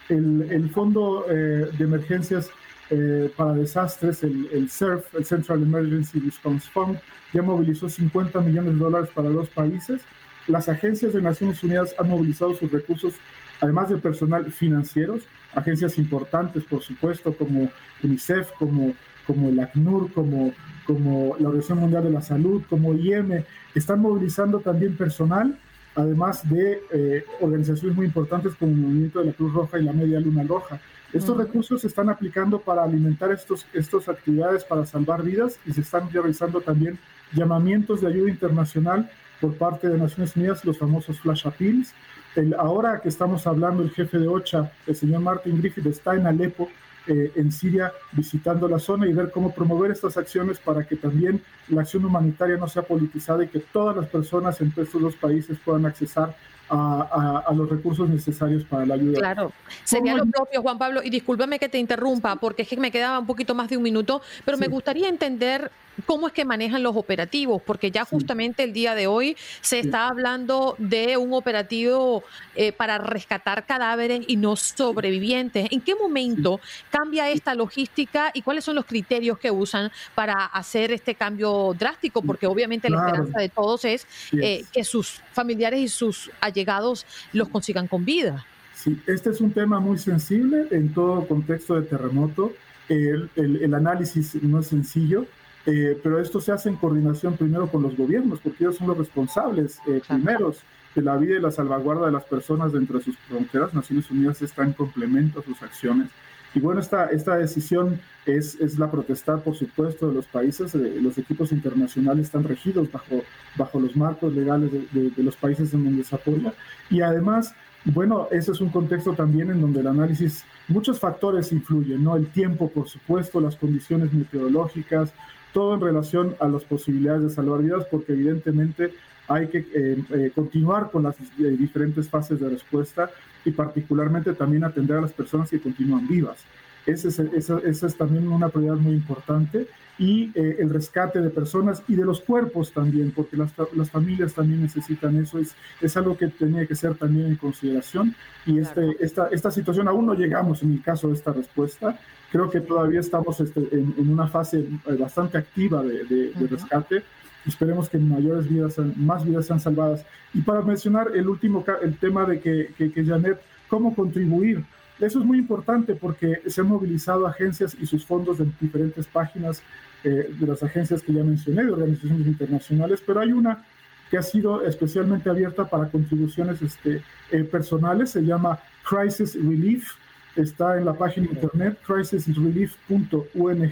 [0.10, 2.50] El, el Fondo eh, de Emergencias
[2.90, 7.00] eh, para desastres, el, el CERF, el Central Emergency Response Fund,
[7.34, 10.02] ya movilizó 50 millones de dólares para dos países.
[10.48, 13.14] Las agencias de Naciones Unidas han movilizado sus recursos,
[13.62, 15.22] además de personal financieros,
[15.54, 17.70] agencias importantes, por supuesto, como
[18.04, 18.96] UNICEF, como,
[19.28, 20.54] el ACNUR, como,
[20.88, 23.44] como la Organización Mundial de la Salud, como IEM,
[23.76, 25.60] están movilizando también personal,
[25.96, 29.94] además de eh, organizaciones muy importantes como el Movimiento de la Cruz Roja y la
[29.94, 30.82] Media Luna Roja.
[31.12, 35.82] Estos recursos se están aplicando para alimentar estos, estas actividades para salvar vidas y se
[35.82, 37.00] están realizando también
[37.34, 39.10] llamamientos de ayuda internacional
[39.42, 41.94] por parte de Naciones Unidas, los famosos flash appeals.
[42.36, 46.28] El, ahora que estamos hablando, el jefe de OCHA, el señor Martin Griffith, está en
[46.28, 46.70] Alepo,
[47.08, 51.42] eh, en Siria, visitando la zona y ver cómo promover estas acciones para que también
[51.70, 55.58] la acción humanitaria no sea politizada y que todas las personas en estos dos países
[55.66, 56.36] puedan accesar
[56.70, 59.20] a, los recursos necesarios para la ayuda.
[59.20, 59.52] Claro,
[59.84, 63.20] sería lo propio, Juan Pablo, y discúlpame que te interrumpa, porque es que me quedaba
[63.20, 65.72] un poquito más de un minuto, pero me gustaría entender
[66.06, 70.08] cómo es que manejan los operativos, porque ya justamente el día de hoy se está
[70.08, 72.24] hablando de un operativo
[72.56, 75.68] eh, para rescatar cadáveres y no sobrevivientes.
[75.72, 76.60] ¿En qué momento
[76.90, 82.22] cambia esta logística y cuáles son los criterios que usan para hacer este cambio drástico?
[82.22, 87.50] Porque obviamente la esperanza de todos es eh, que sus familiares y sus allegados los
[87.50, 88.46] consigan con vida.
[88.76, 92.54] Sí, este es un tema muy sensible en todo contexto de terremoto.
[92.88, 95.26] el análisis no es sencillo
[95.70, 98.98] eh, pero esto se hace en coordinación primero con los gobiernos, porque ellos son los
[98.98, 100.64] responsables eh, primeros
[100.96, 103.74] de la vida y la salvaguarda de las personas dentro de sus fronteras.
[103.74, 106.08] Naciones Unidas está en complemento a sus acciones.
[106.56, 110.74] Y bueno, esta, esta decisión es, es la protesta, por supuesto, de los países.
[110.74, 113.22] Eh, los equipos internacionales están regidos bajo,
[113.56, 116.54] bajo los marcos legales de, de, los países en donde se apoya.
[116.90, 117.54] Y además,
[117.86, 122.16] bueno, ese es un contexto también en donde el análisis, muchos factores influyen, ¿no?
[122.16, 125.14] El tiempo, por supuesto, las condiciones meteorológicas,
[125.54, 128.94] todo en relación a las posibilidades de salvar vidas, porque evidentemente
[129.28, 133.10] hay que eh, eh, continuar con las eh, diferentes fases de respuesta
[133.46, 136.40] y particularmente también atender a las personas que continúan vivas.
[136.86, 139.68] Esa es, esa, es también una prioridad muy importante
[140.00, 144.34] y eh, el rescate de personas y de los cuerpos también, porque las, las, familias
[144.34, 145.38] también necesitan eso.
[145.38, 149.90] Es, es algo que tenía que ser también en consideración y este, esta, esta situación
[149.90, 152.00] aún no llegamos en el caso de esta respuesta.
[152.32, 157.04] Creo que todavía estamos este, en, en, una fase eh, bastante activa de, de, rescate.
[157.46, 160.06] Esperemos que mayores vidas, más vidas sean salvadas.
[160.34, 164.64] Y para mencionar el último el tema de que, que, que Janet, cómo contribuir
[165.00, 169.64] eso es muy importante porque se han movilizado agencias y sus fondos en diferentes páginas
[170.04, 173.66] eh, de las agencias que ya mencioné, de organizaciones internacionales, pero hay una
[174.10, 179.96] que ha sido especialmente abierta para contribuciones este, eh, personales, se llama Crisis Relief,
[180.36, 183.72] está en la página internet crisisrelief.ung,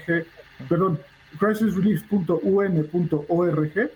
[0.67, 0.99] perdón,
[1.39, 3.91] crisisrelief.un.org,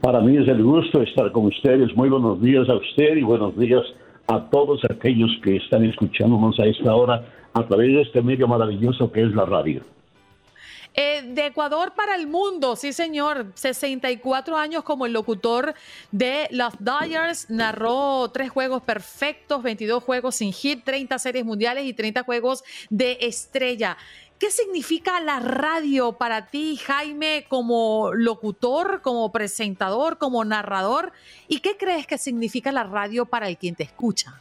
[0.00, 1.94] Para mí es el gusto estar con ustedes.
[1.94, 3.82] Muy buenos días a usted y buenos días
[4.28, 7.22] a todos aquellos que están escuchándonos a esta hora
[7.52, 9.82] a través de este medio maravilloso que es la radio.
[10.94, 15.74] Eh, de Ecuador para el mundo, sí señor, 64 años como el locutor
[16.10, 21.92] de los Dodgers, narró tres juegos perfectos, 22 juegos sin hit, 30 series mundiales y
[21.92, 23.98] 30 juegos de estrella.
[24.40, 31.12] ¿Qué significa la radio para ti, Jaime, como locutor, como presentador, como narrador?
[31.46, 34.40] ¿Y qué crees que significa la radio para el quien te escucha?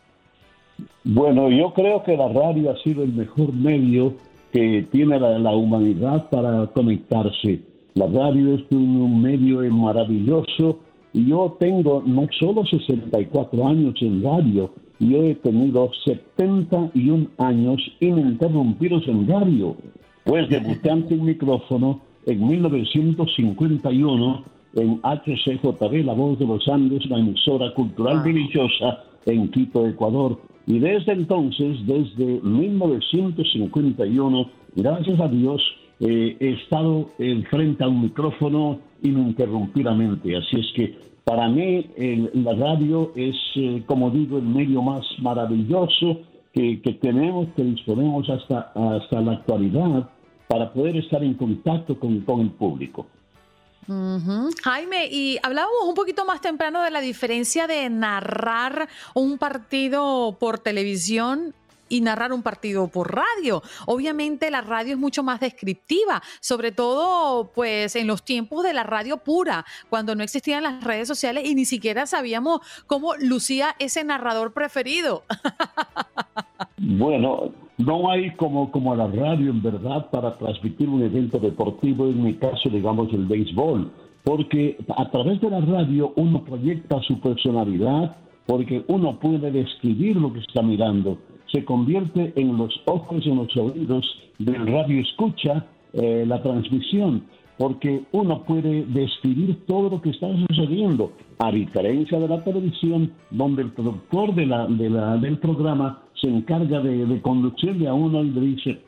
[1.03, 4.13] Bueno, yo creo que la radio ha sido el mejor medio
[4.53, 7.59] que tiene la, humanidad para conectarse.
[7.95, 10.79] La radio es un medio maravilloso.
[11.11, 19.27] Yo tengo no solo 64 años en radio, yo he tenido 71 años ininterrumpidos en
[19.27, 19.75] radio,
[20.25, 24.43] pues debuté ante el micrófono en 1951
[24.75, 30.39] en HCJB, La Voz de los Andes, la emisora cultural religiosa en Quito, Ecuador.
[30.67, 35.59] Y desde entonces, desde 1951, gracias a Dios,
[36.01, 37.09] eh, he estado
[37.49, 40.37] frente a un micrófono ininterrumpidamente.
[40.37, 41.89] Así es que para mí,
[42.33, 46.21] la radio es, eh, como digo, el medio más maravilloso
[46.53, 50.09] que, tenemos, que disponemos hasta, hasta la actualidad
[50.47, 53.07] para poder estar en contacto con, el público.
[54.63, 60.59] Jaime, y hablábamos un poquito más temprano de la diferencia de narrar un partido por
[60.59, 61.53] televisión
[61.89, 63.61] y narrar un partido por radio.
[63.87, 68.83] Obviamente la radio es mucho más descriptiva, sobre todo pues en los tiempos de la
[68.83, 74.03] radio pura, cuando no existían las redes sociales y ni siquiera sabíamos cómo lucía ese
[74.03, 75.23] narrador preferido.
[76.77, 82.23] Bueno, no hay como, como la radio en verdad para transmitir un evento deportivo, en
[82.23, 83.91] mi caso digamos el béisbol,
[84.23, 88.15] porque a través de la radio uno proyecta su personalidad,
[88.45, 91.17] porque uno puede describir lo que está mirando
[91.51, 94.05] se convierte en los ojos y en los oídos
[94.37, 97.23] del radio escucha eh, la transmisión,
[97.57, 103.63] porque uno puede describir todo lo que está sucediendo, a diferencia de la televisión, donde
[103.63, 108.41] el productor de la, del programa se encarga de, de conducirle a uno y le
[108.41, 108.79] dice,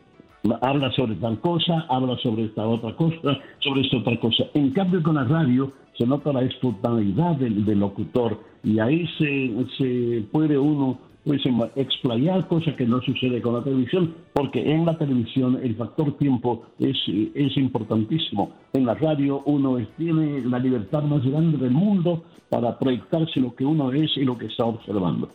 [0.62, 4.46] habla sobre tal cosa, habla sobre esta otra cosa, sobre esta otra cosa.
[4.54, 10.24] En cambio, con la radio se nota la espontaneidad del, locutor y ahí se, se
[10.32, 11.42] puede uno pues
[11.76, 16.64] explayar cosas que no sucede con la televisión, porque en la televisión el factor tiempo
[16.80, 16.98] es,
[17.36, 18.52] es importantísimo.
[18.74, 23.66] En la radio uno tiene la libertad más grande del mundo para proyectarse lo que
[23.66, 25.30] uno es y lo que está observando.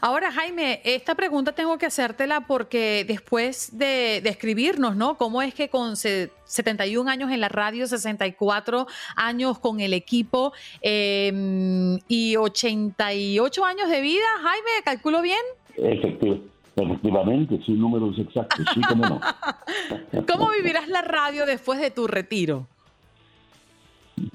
[0.00, 5.16] Ahora, Jaime, esta pregunta tengo que hacértela porque después de, escribirnos, ¿no?
[5.16, 8.86] ¿Cómo es que con 71 años en la radio, 64
[9.16, 15.40] años con el equipo em, y 88 años de vida, Jaime, ¿calculo bien?
[15.76, 19.20] Efectivamente, sin números exactos, sí, cómo no.
[20.26, 22.66] ¿Cómo vivirás la radio después de tu retiro?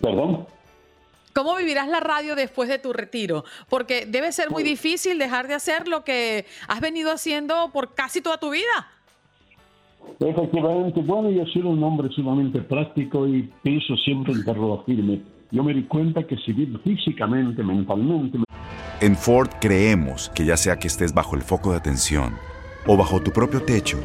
[0.01, 0.45] ¿Perdón?
[1.39, 3.45] ¿Cómo vivirás la radio después de tu retiro?
[3.69, 8.19] Porque debe ser muy difícil dejar de hacer lo que has venido haciendo por casi
[8.19, 8.91] toda tu vida.
[10.19, 15.21] Efectivamente, bueno, yo soy un hombre sumamente práctico y pienso siempre en terreno firme.
[15.49, 18.37] Yo me di cuenta que seguir físicamente, mentalmente...
[18.99, 22.35] En Ford creemos que ya sea que estés bajo el foco de atención
[22.85, 23.97] o bajo tu propio techo,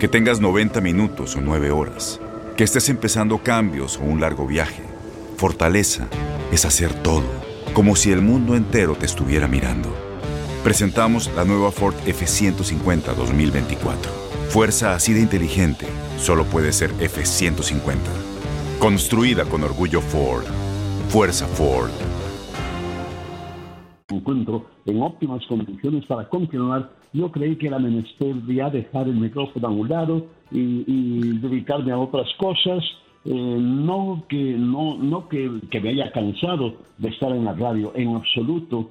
[0.00, 2.20] que tengas 90 minutos o 9 horas,
[2.56, 4.82] que estés empezando cambios o un largo viaje,
[5.42, 6.08] fortaleza
[6.52, 7.26] es hacer todo,
[7.74, 9.88] como si el mundo entero te estuviera mirando.
[10.62, 14.12] Presentamos la nueva Ford F150 2024.
[14.50, 15.86] Fuerza así de inteligente
[16.16, 17.96] solo puede ser F150.
[18.78, 20.44] Construida con orgullo Ford.
[21.08, 21.90] Fuerza Ford.
[24.10, 26.88] Encuentro en óptimas condiciones para continuar.
[27.12, 32.28] Yo creí que era menester dejar el micrófono a un lado y dedicarme a otras
[32.38, 32.84] cosas
[33.24, 35.48] eh, no que no no que,
[35.80, 38.90] me haya cansado de estar en la radio en absoluto.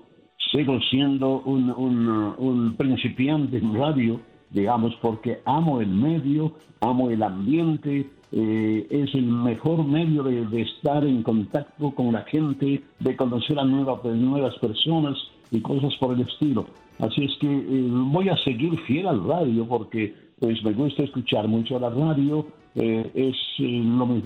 [0.51, 4.19] Sigo siendo un, un, principiante en radio
[4.49, 11.05] digamos porque amo el medio amo el ambiente eh, es el mejor medio de, estar
[11.05, 15.17] en contacto con la gente de conocer a nuevas nuevas personas
[15.51, 16.65] y cosas por el estilo.
[16.99, 21.47] Así es que eh, voy a seguir fiel al radio porque pues me gusta escuchar
[21.47, 23.78] mucho la radio eh, es eh,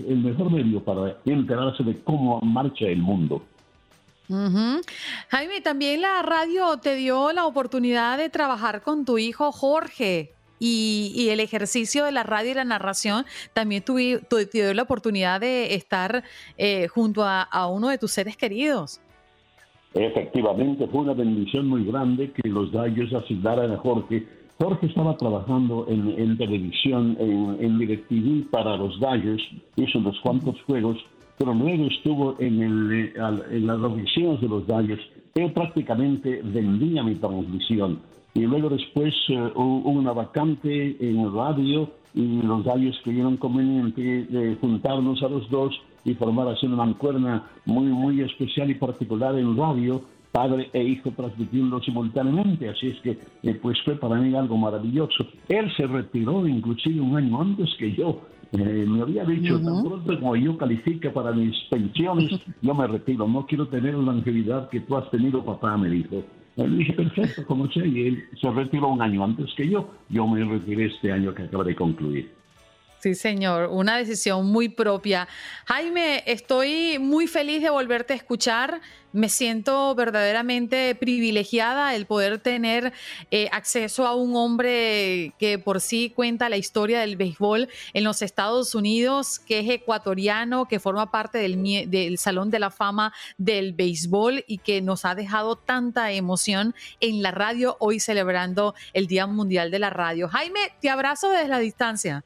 [0.08, 3.42] el mejor medio para enterarse de cómo marcha el mundo.
[4.28, 10.32] Jaime, también la radio te dio la oportunidad de trabajar con tu hijo Jorge.
[10.58, 15.38] Y, el ejercicio de la radio y la narración también tuve, te dio la oportunidad
[15.38, 16.24] de estar
[16.56, 19.00] eh, junto a, uno de tus seres queridos.
[19.92, 24.26] Efectivamente, fue una bendición muy grande que los Dayos asignaran a Jorge
[24.58, 29.42] Jorge estaba trabajando en, televisión, en, en DirecTV para los Dodgers,
[29.76, 30.96] hizo unos cuantos juegos,
[31.36, 33.12] pero luego estuvo en, el,
[33.50, 35.02] en las oficinas de los Dodgers.
[35.34, 38.00] Él prácticamente vendía mi transmisión.
[38.32, 44.56] Y luego después eh, hubo una vacante en radio y los Dodgers creyeron conveniente de
[44.56, 49.56] juntarnos a los dos y formar así una mancuerna muy, muy especial y particular en
[49.56, 50.02] radio
[50.36, 55.26] padre e hijo transmitiendo simultáneamente, así es que eh, pues fue para mí algo maravilloso.
[55.48, 58.20] Él se retiró inclusive un año antes que yo.
[58.52, 63.26] Eh, me había dicho, tan pronto como yo califique para mis pensiones, yo me retiro,
[63.26, 66.22] no quiero tener la longevidad que tú has tenido, papá, me dijo.
[66.56, 70.26] Le dije, perfecto, como sé, y él se retiró un año antes que yo, yo
[70.26, 72.30] me retiré este año que acaba de concluir.
[72.98, 75.28] Sí, señor, una decisión muy propia.
[75.66, 78.80] Jaime, estoy muy feliz de volverte a escuchar.
[79.12, 82.92] Me siento verdaderamente privilegiada el poder tener
[83.30, 88.22] eh, acceso a un hombre que por sí cuenta la historia del béisbol en los
[88.22, 93.72] Estados Unidos, que es ecuatoriano, que forma parte del, del Salón de la Fama del
[93.72, 99.26] Béisbol y que nos ha dejado tanta emoción en la radio hoy celebrando el Día
[99.26, 100.28] Mundial de la Radio.
[100.28, 102.24] Jaime, te abrazo desde la distancia.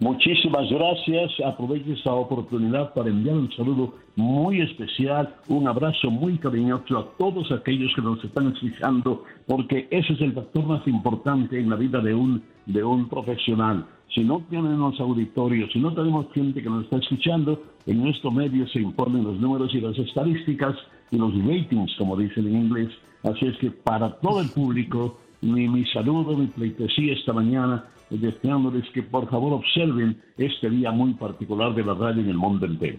[0.00, 1.32] Muchísimas gracias.
[1.44, 7.50] Aprovecho esta oportunidad para enviar un saludo muy especial, un abrazo muy cariñoso a todos
[7.50, 12.00] aquellos que nos están escuchando, porque ese es el factor más importante en la vida
[12.00, 13.86] de un, de un profesional.
[14.14, 18.68] Si no tenemos auditorios, si no tenemos gente que nos está escuchando, en nuestro medio
[18.68, 20.76] se informen los números y las estadísticas
[21.10, 22.90] y los ratings, como dicen en inglés.
[23.24, 27.84] Así es que para todo el público, mi, mi saludo, mi pleitesía esta mañana
[28.16, 32.66] deseándoles que por favor observen este día muy particular de la radio en el mundo
[32.66, 32.98] entero.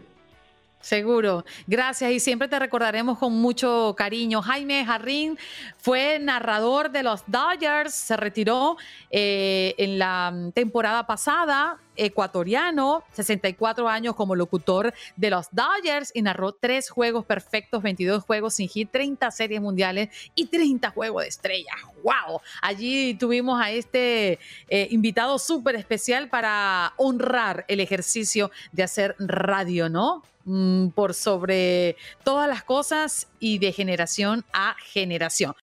[0.82, 4.42] Seguro, gracias y siempre te recordaremos con mucho cariño.
[4.42, 5.38] Jaime Jarrín
[5.78, 8.78] fue narrador de los Dodgers, se retiró
[9.12, 16.54] eh, en la temporada pasada, ecuatoriano, 64 años como locutor de los Dodgers y narró
[16.54, 21.74] tres juegos perfectos, 22 juegos sin hit, 30 series mundiales y 30 juegos de estrella.
[22.04, 22.40] ¡Wow!
[22.62, 29.90] Allí tuvimos a este eh, invitado súper especial para honrar el ejercicio de hacer radio,
[29.90, 30.24] ¿no?
[30.50, 35.54] Mm, por sobre todas las cosas y de generación a generación.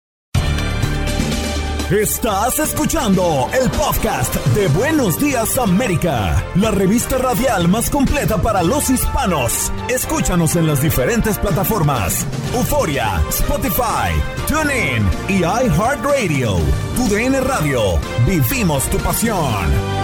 [1.90, 8.90] Estás escuchando el podcast de Buenos Días América, la revista radial más completa para los
[8.90, 9.70] hispanos.
[9.88, 14.10] Escúchanos en las diferentes plataformas: Euforia, Spotify,
[14.48, 16.56] TuneIn y iHeartRadio.
[16.96, 18.00] Tu DN Radio.
[18.26, 19.95] Vivimos tu pasión.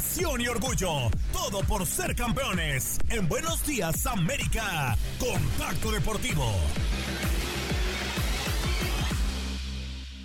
[0.00, 1.10] Pasión y orgullo.
[1.32, 2.98] Todo por ser campeones.
[3.10, 4.96] En Buenos Días América.
[5.18, 6.54] Contacto Deportivo.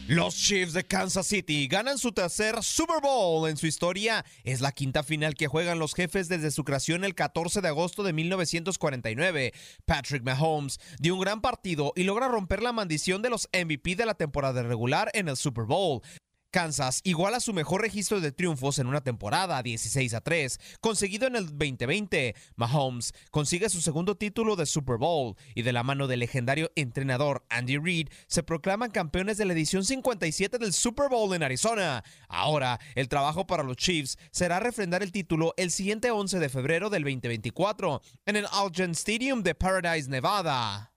[0.07, 4.23] Los Chiefs de Kansas City ganan su tercer Super Bowl en su historia.
[4.43, 8.03] Es la quinta final que juegan los jefes desde su creación el 14 de agosto
[8.03, 9.51] de 1949.
[9.85, 14.05] Patrick Mahomes dio un gran partido y logra romper la maldición de los MVP de
[14.05, 16.01] la temporada regular en el Super Bowl.
[16.55, 21.35] Kansas iguala su mejor registro de triunfos en una temporada, 16 a 3, conseguido en
[21.35, 22.33] el 2020.
[22.55, 27.43] Mahomes consigue su segundo título de Super Bowl y de la mano del legendario entrenador
[27.49, 32.05] Andy Reid se proclaman campeones de la edición 57 del Super Bowl en Arizona.
[32.29, 36.89] Ahora, el trabajo para los Chiefs será refrendar el título el siguiente 11 de febrero
[36.89, 40.93] del 2024 en el Allegiant Stadium de Paradise, Nevada.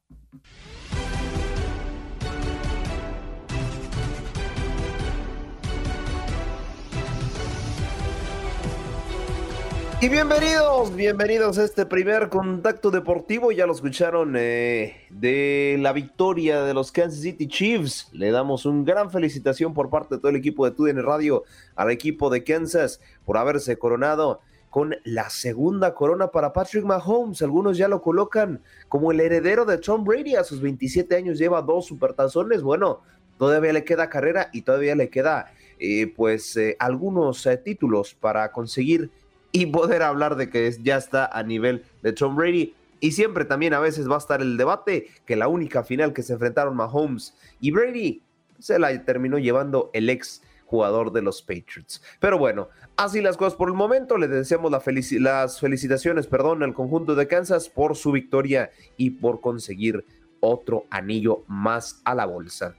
[10.00, 13.50] Y bienvenidos, bienvenidos a este primer contacto deportivo.
[13.50, 18.08] Ya lo escucharon eh, de la victoria de los Kansas City Chiefs.
[18.12, 21.42] Le damos un gran felicitación por parte de todo el equipo de TUDN Radio
[21.74, 24.40] al equipo de Kansas por haberse coronado
[24.70, 27.42] con la segunda corona para Patrick Mahomes.
[27.42, 30.36] Algunos ya lo colocan como el heredero de Tom Brady.
[30.36, 32.62] A sus 27 años lleva dos supertazones.
[32.62, 33.00] Bueno,
[33.36, 39.10] todavía le queda carrera y todavía le queda eh, pues eh, algunos títulos para conseguir
[39.52, 42.74] y poder hablar de que ya está a nivel de Tom Brady.
[43.00, 46.22] Y siempre también a veces va a estar el debate que la única final que
[46.22, 48.22] se enfrentaron Mahomes y Brady
[48.58, 52.02] se la terminó llevando el ex jugador de los Patriots.
[52.20, 54.18] Pero bueno, así las cosas por el momento.
[54.18, 60.04] Le deseamos las felicitaciones perdón, al conjunto de Kansas por su victoria y por conseguir
[60.40, 62.74] otro anillo más a la bolsa.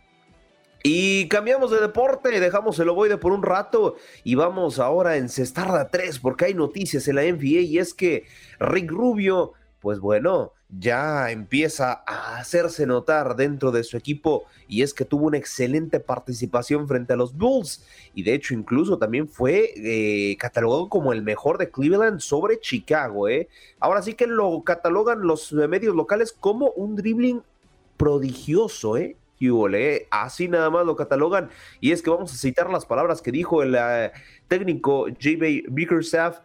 [0.82, 5.90] Y cambiamos de deporte, dejamos el ovoide por un rato y vamos ahora en Cestarda
[5.90, 8.26] 3 porque hay noticias en la NBA y es que
[8.60, 14.94] Rick Rubio, pues bueno, ya empieza a hacerse notar dentro de su equipo y es
[14.94, 19.74] que tuvo una excelente participación frente a los Bulls y de hecho incluso también fue
[19.76, 23.28] eh, catalogado como el mejor de Cleveland sobre Chicago.
[23.28, 23.50] ¿eh?
[23.82, 27.42] Ahora sí que lo catalogan los medios locales como un dribbling
[27.98, 29.18] prodigioso, ¿eh?
[30.10, 31.50] Así nada más lo catalogan.
[31.80, 34.12] Y es que vamos a citar las palabras que dijo el eh,
[34.48, 35.66] técnico J.B.
[35.70, 36.40] Bickerstaff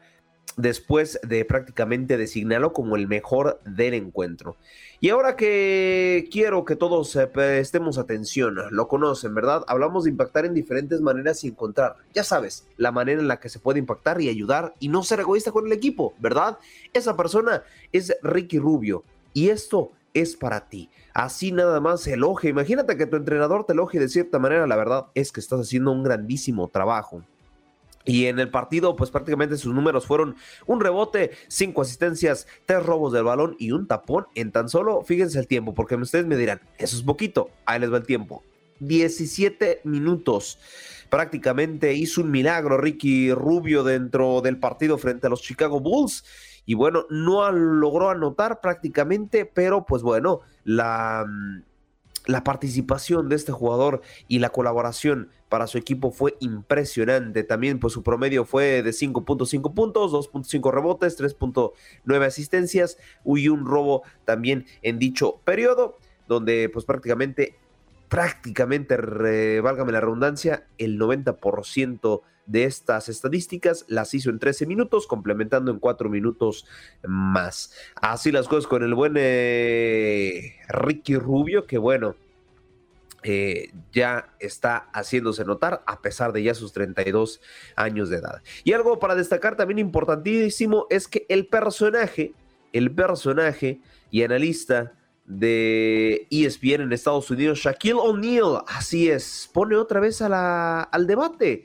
[0.57, 4.57] después de prácticamente designarlo como el mejor del encuentro.
[5.01, 9.65] Y ahora que quiero que todos eh, prestemos atención, lo conocen, ¿verdad?
[9.67, 13.49] Hablamos de impactar en diferentes maneras y encontrar, ya sabes, la manera en la que
[13.49, 16.59] se puede impactar y ayudar y no ser egoísta con el equipo, ¿verdad?
[16.93, 20.91] Esa persona es Ricky Rubio y esto es para ti.
[21.13, 22.51] Así nada más elogia.
[22.51, 24.67] Imagínate que tu entrenador te elogie de cierta manera.
[24.67, 27.23] La verdad es que estás haciendo un grandísimo trabajo.
[28.05, 30.37] Y en el partido, pues prácticamente sus números fueron
[30.67, 35.39] un rebote, cinco asistencias, tres robos del balón y un tapón en tan solo, fíjense
[35.39, 38.43] el tiempo, porque ustedes me dirán, eso es poquito, ahí les va el tiempo.
[38.81, 40.59] 17 minutos.
[41.09, 46.25] Prácticamente hizo un milagro Ricky Rubio dentro del partido frente a los Chicago Bulls
[46.67, 51.63] y bueno, no logró anotar prácticamente, pero pues bueno, la, mm,
[52.27, 57.45] la participación de este jugador y la colaboración para su equipo fue impresionante.
[57.45, 64.03] También pues su promedio fue de 5.5 puntos, 2.5 rebotes, 3.9 asistencias y un robo
[64.25, 67.57] también en dicho periodo, donde pues prácticamente,
[68.15, 75.73] prácticamente, válgame la redundancia, el 90% de estas estadísticas las hizo en 13 minutos, complementando
[75.73, 76.65] en 4 minutos
[77.03, 77.75] más.
[77.97, 82.15] Así las cosas con el buen eh, Ricky Rubio, que bueno,
[83.25, 87.41] eh, ya está haciéndose notar a pesar de ya sus 32
[87.75, 88.43] años de edad.
[88.63, 92.33] Y algo para destacar también importantísimo es que el personaje,
[92.73, 93.81] el personaje
[94.13, 94.93] y analista
[95.27, 101.65] de ESPN en Estados Unidos, Shaquille O'Neal, así es, pone otra vez a al debate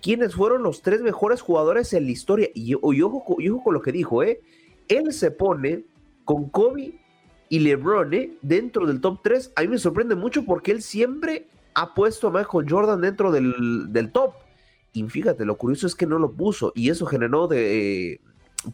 [0.00, 2.48] quiénes fueron los tres mejores jugadores en la historia.
[2.54, 4.40] Y, ojo, con lo que dijo, ¿eh?
[4.88, 5.84] Él se pone
[6.24, 6.94] con Kobe
[7.48, 8.32] y LeBron ¿eh?
[8.42, 9.52] dentro del top 3.
[9.56, 13.92] A mí me sorprende mucho porque él siempre ha puesto a Michael Jordan dentro del,
[13.92, 14.34] del top.
[14.92, 18.20] y fíjate, lo curioso es que no lo puso y eso generó de,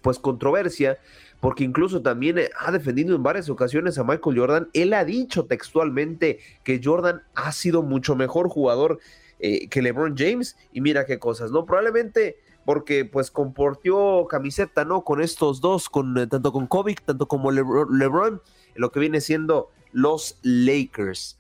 [0.02, 0.98] pues controversia
[1.40, 4.68] porque incluso también eh, ha defendido en varias ocasiones a Michael Jordan.
[4.72, 8.98] Él ha dicho textualmente que Jordan ha sido mucho mejor jugador
[9.38, 11.66] eh, que LeBron James y mira qué cosas, ¿no?
[11.66, 15.04] Probablemente porque pues comportió camiseta, ¿no?
[15.04, 18.42] Con estos dos, con, eh, tanto con Kobe, tanto como LeBron, LeBron,
[18.74, 21.38] lo que viene siendo los Lakers.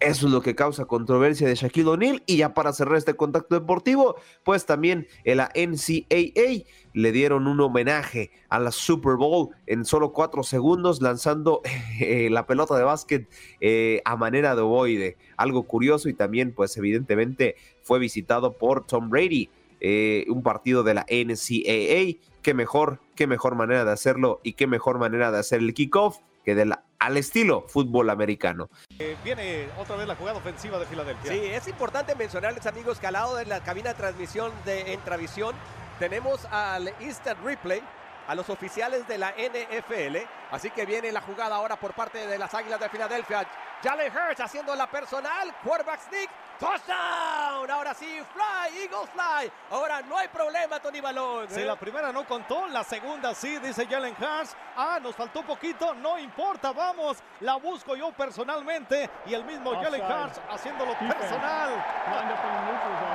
[0.00, 2.22] Eso es lo que causa controversia de Shaquille O'Neal.
[2.26, 7.60] Y ya para cerrar este contacto deportivo, pues también en la NCAA le dieron un
[7.60, 11.62] homenaje a la Super Bowl en solo cuatro segundos, lanzando
[12.00, 13.28] eh, la pelota de básquet
[13.60, 15.16] eh, a manera de ovoide.
[15.36, 19.48] Algo curioso y también, pues evidentemente, fue visitado por Tom Brady.
[19.80, 22.18] Eh, un partido de la NCAA.
[22.42, 26.18] Qué mejor, qué mejor manera de hacerlo y qué mejor manera de hacer el kickoff
[26.44, 28.70] que de la al estilo fútbol americano.
[28.98, 31.32] Eh, viene otra vez la jugada ofensiva de Filadelfia.
[31.32, 35.54] Sí, es importante mencionarles, amigos, que al lado de la cabina de transmisión de Entravisión
[35.98, 37.82] tenemos al Instant Replay,
[38.26, 40.18] a los oficiales de la NFL.
[40.50, 43.46] Así que viene la jugada ahora por parte de las Águilas de Filadelfia.
[43.82, 47.70] Jalen Hurts haciendo la personal, quarterback sneak, touchdown.
[47.70, 49.52] Ahora sí, fly, Eagles fly.
[49.70, 51.48] Ahora no hay problema, Tony Balón.
[51.50, 54.56] Si la primera no contó, la segunda sí, dice Jalen Hurts.
[54.76, 57.18] Ah, nos faltó poquito, no importa, vamos.
[57.40, 61.84] La busco yo personalmente y el mismo Jalen Hurts haciéndolo personal.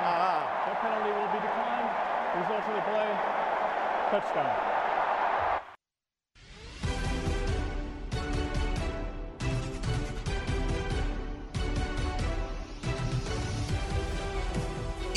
[0.04, 0.66] Ah.
[4.12, 4.69] Touchdown.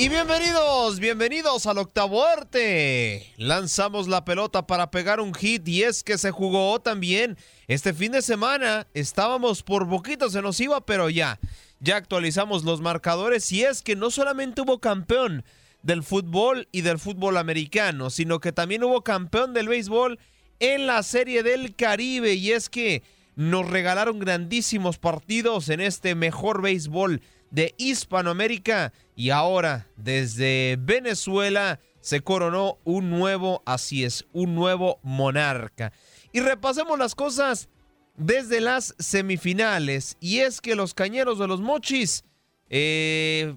[0.02, 3.32] Y bienvenidos, bienvenidos al octavo arte.
[3.36, 7.38] Lanzamos la pelota para pegar un hit y es que se jugó también
[7.68, 8.88] este fin de semana.
[8.94, 11.38] Estábamos por poquito, se nos iba, pero ya,
[11.78, 15.44] ya actualizamos los marcadores y es que no solamente hubo campeón
[15.84, 20.18] del fútbol y del fútbol americano, sino que también hubo campeón del béisbol
[20.58, 23.04] en la Serie del Caribe y es que
[23.36, 27.22] nos regalaron grandísimos partidos en este mejor béisbol
[27.52, 28.92] de Hispanoamérica.
[29.14, 35.92] Y ahora desde Venezuela se coronó un nuevo, así es, un nuevo monarca.
[36.32, 37.68] Y repasemos las cosas
[38.16, 40.16] desde las semifinales.
[40.18, 42.24] Y es que los cañeros de los mochis
[42.70, 43.54] eh,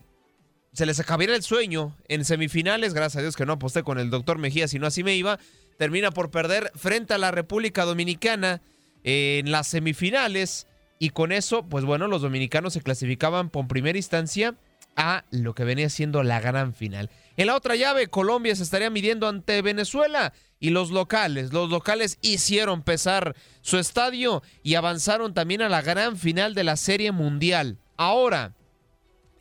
[0.73, 4.09] se les acabaría el sueño en semifinales, gracias a Dios que no aposté con el
[4.09, 5.39] doctor Mejía, si no así me iba,
[5.77, 8.61] termina por perder frente a la República Dominicana
[9.03, 10.67] en las semifinales
[10.99, 14.55] y con eso, pues bueno, los dominicanos se clasificaban por primera instancia
[14.95, 17.09] a lo que venía siendo la gran final.
[17.37, 22.17] En la otra llave, Colombia se estaría midiendo ante Venezuela y los locales, los locales
[22.21, 27.77] hicieron pesar su estadio y avanzaron también a la gran final de la Serie Mundial.
[27.97, 28.53] Ahora,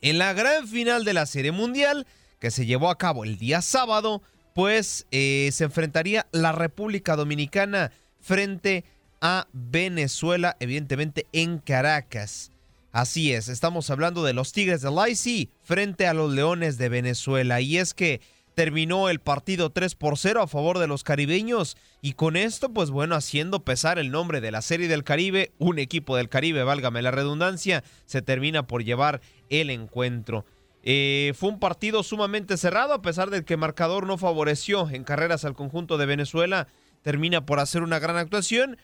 [0.01, 2.05] en la gran final de la Serie Mundial,
[2.39, 4.21] que se llevó a cabo el día sábado,
[4.53, 8.94] pues eh, se enfrentaría la República Dominicana frente a
[9.27, 12.51] a Venezuela, evidentemente en Caracas.
[12.91, 17.59] Así es, estamos hablando de los Tigres de Laisi frente a los Leones de Venezuela.
[17.59, 18.21] Y es que
[18.53, 21.75] terminó el partido 3 por 0 a favor de los caribeños.
[22.03, 25.79] Y con esto, pues bueno, haciendo pesar el nombre de la Serie del Caribe, un
[25.79, 30.45] equipo del Caribe, válgame la redundancia, se termina por llevar el encuentro.
[30.83, 35.03] Eh, fue un partido sumamente cerrado, a pesar de que el marcador no favoreció en
[35.03, 36.67] carreras al conjunto de Venezuela.
[37.01, 38.77] Termina por hacer una gran actuación,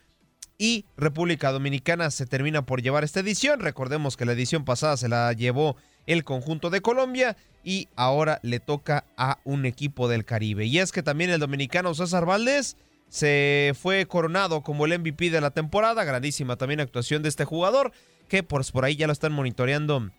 [0.62, 3.62] y República Dominicana se termina por llevar esta edición.
[3.62, 8.59] Recordemos que la edición pasada se la llevó el conjunto de Colombia y ahora le
[8.59, 10.68] toca a un equipo del Caribe.
[10.68, 12.78] Y es que también el dominicano César Valdés
[13.09, 16.03] se fue coronado como el MVP de la temporada.
[16.03, 17.91] Grandísima también actuación de este jugador
[18.28, 20.12] que pues, por ahí ya lo están monitoreando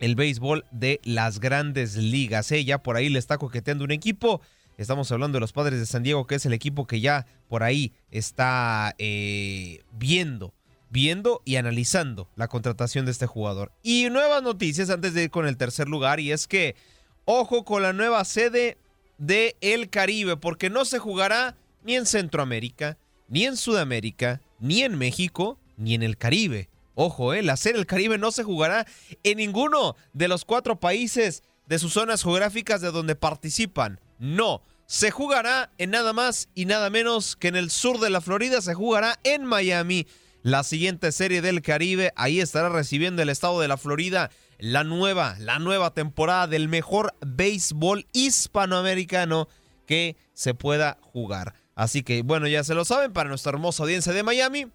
[0.00, 2.50] el béisbol de las grandes ligas.
[2.50, 4.40] Ella por ahí le está coqueteando un equipo
[4.76, 7.62] Estamos hablando de los padres de San Diego, que es el equipo que ya por
[7.62, 10.52] ahí está eh, viendo,
[10.90, 13.72] viendo y analizando la contratación de este jugador.
[13.82, 16.76] Y nuevas noticias antes de ir con el tercer lugar, y es que,
[17.24, 18.76] ojo con la nueva sede
[19.16, 22.98] de El Caribe, porque no se jugará ni en Centroamérica,
[23.28, 26.68] ni en Sudamérica, ni en México, ni en el Caribe.
[26.94, 28.86] Ojo, eh, la sede del Caribe no se jugará
[29.22, 34.00] en ninguno de los cuatro países de sus zonas geográficas de donde participan.
[34.18, 38.20] No, se jugará en nada más y nada menos que en el sur de la
[38.20, 40.06] Florida, se jugará en Miami.
[40.42, 45.36] La siguiente serie del Caribe, ahí estará recibiendo el estado de la Florida la nueva,
[45.38, 49.48] la nueva temporada del mejor béisbol hispanoamericano
[49.86, 51.54] que se pueda jugar.
[51.74, 54.68] Así que bueno, ya se lo saben, para nuestra hermosa audiencia de Miami,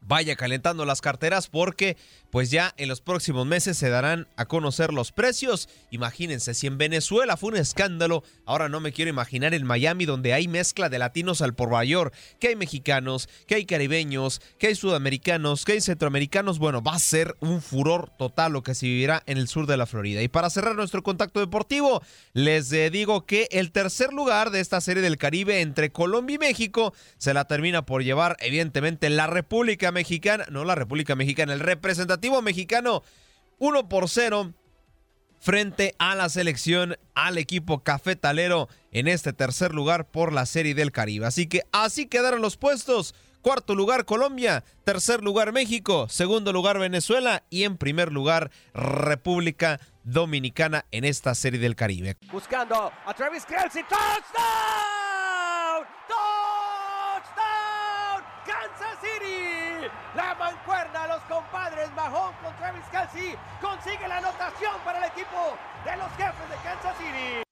[0.00, 1.96] vaya calentando las carteras porque
[2.30, 5.68] pues ya en los próximos meses se darán a conocer los precios.
[5.90, 10.32] Imagínense, si en Venezuela fue un escándalo, ahora no me quiero imaginar en Miami donde
[10.32, 14.74] hay mezcla de latinos al por mayor, que hay mexicanos, que hay caribeños, que hay
[14.74, 16.58] sudamericanos, que hay centroamericanos.
[16.58, 19.76] Bueno, va a ser un furor total lo que se vivirá en el sur de
[19.76, 20.22] la Florida.
[20.22, 22.02] Y para cerrar nuestro contacto deportivo,
[22.32, 26.92] les digo que el tercer lugar de esta serie del Caribe entre Colombia y México
[27.16, 31.60] se la termina por llevar evidentemente la República Mexicana, no la República Mexicana, el
[32.42, 33.02] mexicano
[33.58, 34.52] 1 por 0
[35.40, 40.92] frente a la selección, al equipo cafetalero en este tercer lugar por la Serie del
[40.92, 41.26] Caribe.
[41.26, 43.14] Así que así quedaron los puestos.
[43.40, 50.86] Cuarto lugar Colombia, tercer lugar México, segundo lugar Venezuela y en primer lugar República Dominicana
[50.90, 52.16] en esta Serie del Caribe.
[52.32, 53.84] Buscando a Travis Kelsey.
[53.84, 55.86] ¡Touchdown!
[56.08, 58.24] ¡Touchdown!
[58.44, 59.86] ¡Kansas City!
[60.16, 61.22] La mancuerna los
[61.94, 66.96] Mahón con Travis Kelsey consigue la anotación para el equipo de los jefes de Kansas
[66.98, 67.42] City.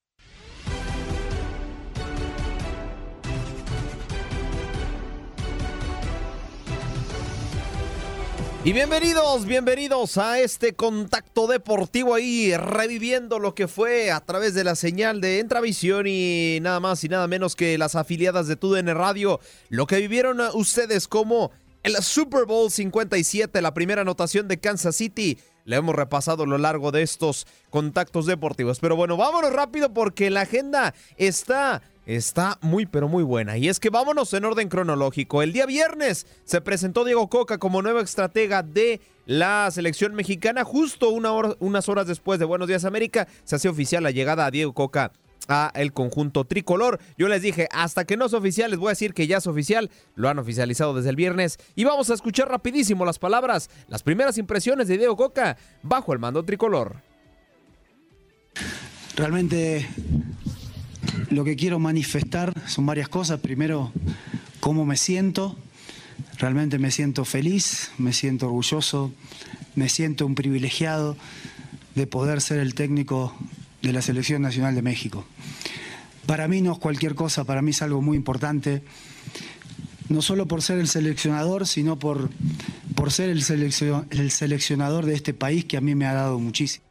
[8.67, 14.65] Y bienvenidos, bienvenidos a este contacto deportivo ahí, reviviendo lo que fue a través de
[14.65, 18.93] la señal de Entravisión y nada más y nada menos que las afiliadas de TUDN
[18.93, 21.51] Radio, lo que vivieron ustedes como
[21.83, 25.37] el Super Bowl 57, la primera anotación de Kansas City.
[25.65, 28.79] Le hemos repasado a lo largo de estos contactos deportivos.
[28.79, 33.57] Pero bueno, vámonos rápido porque la agenda está está muy pero muy buena.
[33.57, 35.43] Y es que vámonos en orden cronológico.
[35.43, 40.63] El día viernes se presentó Diego Coca como nuevo estratega de la selección mexicana.
[40.63, 44.73] Justo unas horas después de Buenos Días América se hace oficial la llegada a Diego
[44.73, 45.11] Coca
[45.47, 46.99] a el conjunto tricolor.
[47.17, 49.47] Yo les dije, hasta que no es oficial, les voy a decir que ya es
[49.47, 49.89] oficial.
[50.15, 51.57] Lo han oficializado desde el viernes.
[51.75, 56.19] Y vamos a escuchar rapidísimo las palabras, las primeras impresiones de Diego Coca bajo el
[56.19, 56.97] mando tricolor.
[59.15, 59.87] Realmente
[61.29, 63.39] lo que quiero manifestar son varias cosas.
[63.39, 63.91] Primero,
[64.59, 65.55] cómo me siento.
[66.37, 69.11] Realmente me siento feliz, me siento orgulloso,
[69.75, 71.17] me siento un privilegiado
[71.95, 73.35] de poder ser el técnico
[73.81, 75.25] de la Selección Nacional de México.
[76.25, 78.83] Para mí no es cualquier cosa, para mí es algo muy importante,
[80.09, 82.29] no solo por ser el seleccionador, sino por,
[82.95, 86.85] por ser el, el seleccionador de este país que a mí me ha dado muchísimo.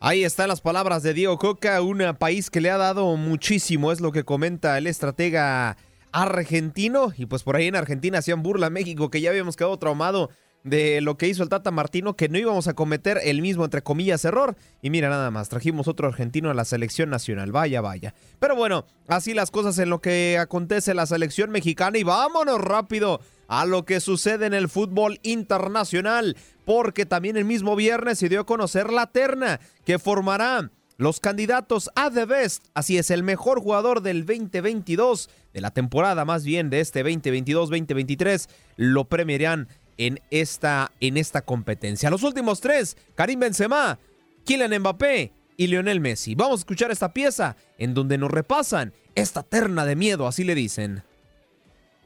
[0.00, 4.02] Ahí están las palabras de Diego Coca, un país que le ha dado muchísimo, es
[4.02, 5.78] lo que comenta el estratega
[6.12, 7.12] argentino.
[7.16, 10.28] Y pues por ahí en Argentina hacían burla a México, que ya habíamos quedado traumado
[10.64, 13.82] de lo que hizo el Tata Martino, que no íbamos a cometer el mismo, entre
[13.82, 14.56] comillas, error.
[14.82, 18.14] Y mira nada más, trajimos otro argentino a la selección nacional, vaya, vaya.
[18.40, 23.20] Pero bueno, así las cosas en lo que acontece la selección mexicana y vámonos rápido
[23.46, 28.40] a lo que sucede en el fútbol internacional, porque también el mismo viernes se dio
[28.40, 33.60] a conocer la terna que formará los candidatos a The Best, así es, el mejor
[33.60, 40.92] jugador del 2022, de la temporada más bien de este 2022-2023, lo premiarán en esta,
[41.00, 42.10] en esta competencia.
[42.10, 43.98] Los últimos tres, Karim Benzema,
[44.44, 46.34] Kylian Mbappé y Lionel Messi.
[46.34, 50.54] Vamos a escuchar esta pieza en donde nos repasan esta terna de miedo, así le
[50.54, 51.02] dicen.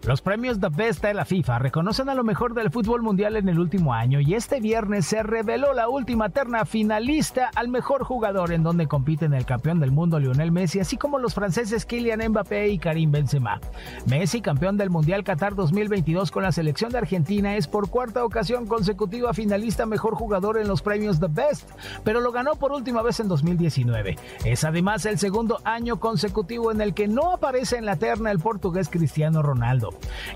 [0.07, 3.49] Los premios The Best de la FIFA reconocen a lo mejor del fútbol mundial en
[3.49, 8.53] el último año y este viernes se reveló la última terna finalista al mejor jugador
[8.53, 12.68] en donde compiten el campeón del mundo Lionel Messi así como los franceses Kylian Mbappé
[12.68, 13.61] y Karim Benzema.
[14.07, 18.66] Messi, campeón del Mundial Qatar 2022 con la selección de Argentina, es por cuarta ocasión
[18.66, 21.68] consecutiva finalista mejor jugador en los premios The Best,
[22.05, 24.16] pero lo ganó por última vez en 2019.
[24.44, 28.38] Es además el segundo año consecutivo en el que no aparece en la terna el
[28.38, 29.88] portugués Cristiano Ronaldo.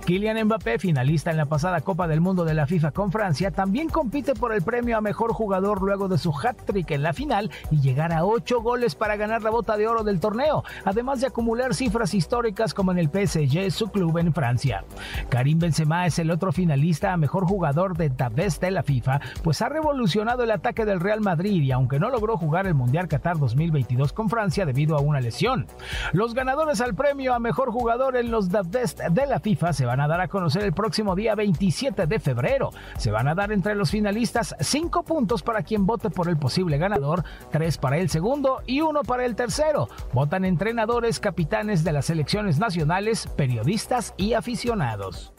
[0.05, 3.89] Kylian Mbappé, finalista en la pasada Copa del Mundo de la FIFA con Francia, también
[3.89, 7.81] compite por el premio a mejor jugador luego de su hat-trick en la final y
[7.81, 11.75] llegar a ocho goles para ganar la bota de oro del torneo, además de acumular
[11.75, 14.85] cifras históricas como en el PSG, su club en Francia.
[15.29, 19.21] Karim Benzema es el otro finalista a mejor jugador de The Best de la FIFA,
[19.43, 23.09] pues ha revolucionado el ataque del Real Madrid y aunque no logró jugar el Mundial
[23.09, 25.67] Qatar 2022 con Francia debido a una lesión.
[26.13, 29.85] Los ganadores al premio a mejor jugador en los The Best de la FIFA se
[29.85, 32.71] van a dar a conocer el próximo día 27 de febrero.
[32.97, 36.79] Se van a dar entre los finalistas 5 puntos para quien vote por el posible
[36.79, 39.89] ganador, 3 para el segundo y 1 para el tercero.
[40.13, 45.33] Votan entrenadores, capitanes de las selecciones nacionales, periodistas y aficionados.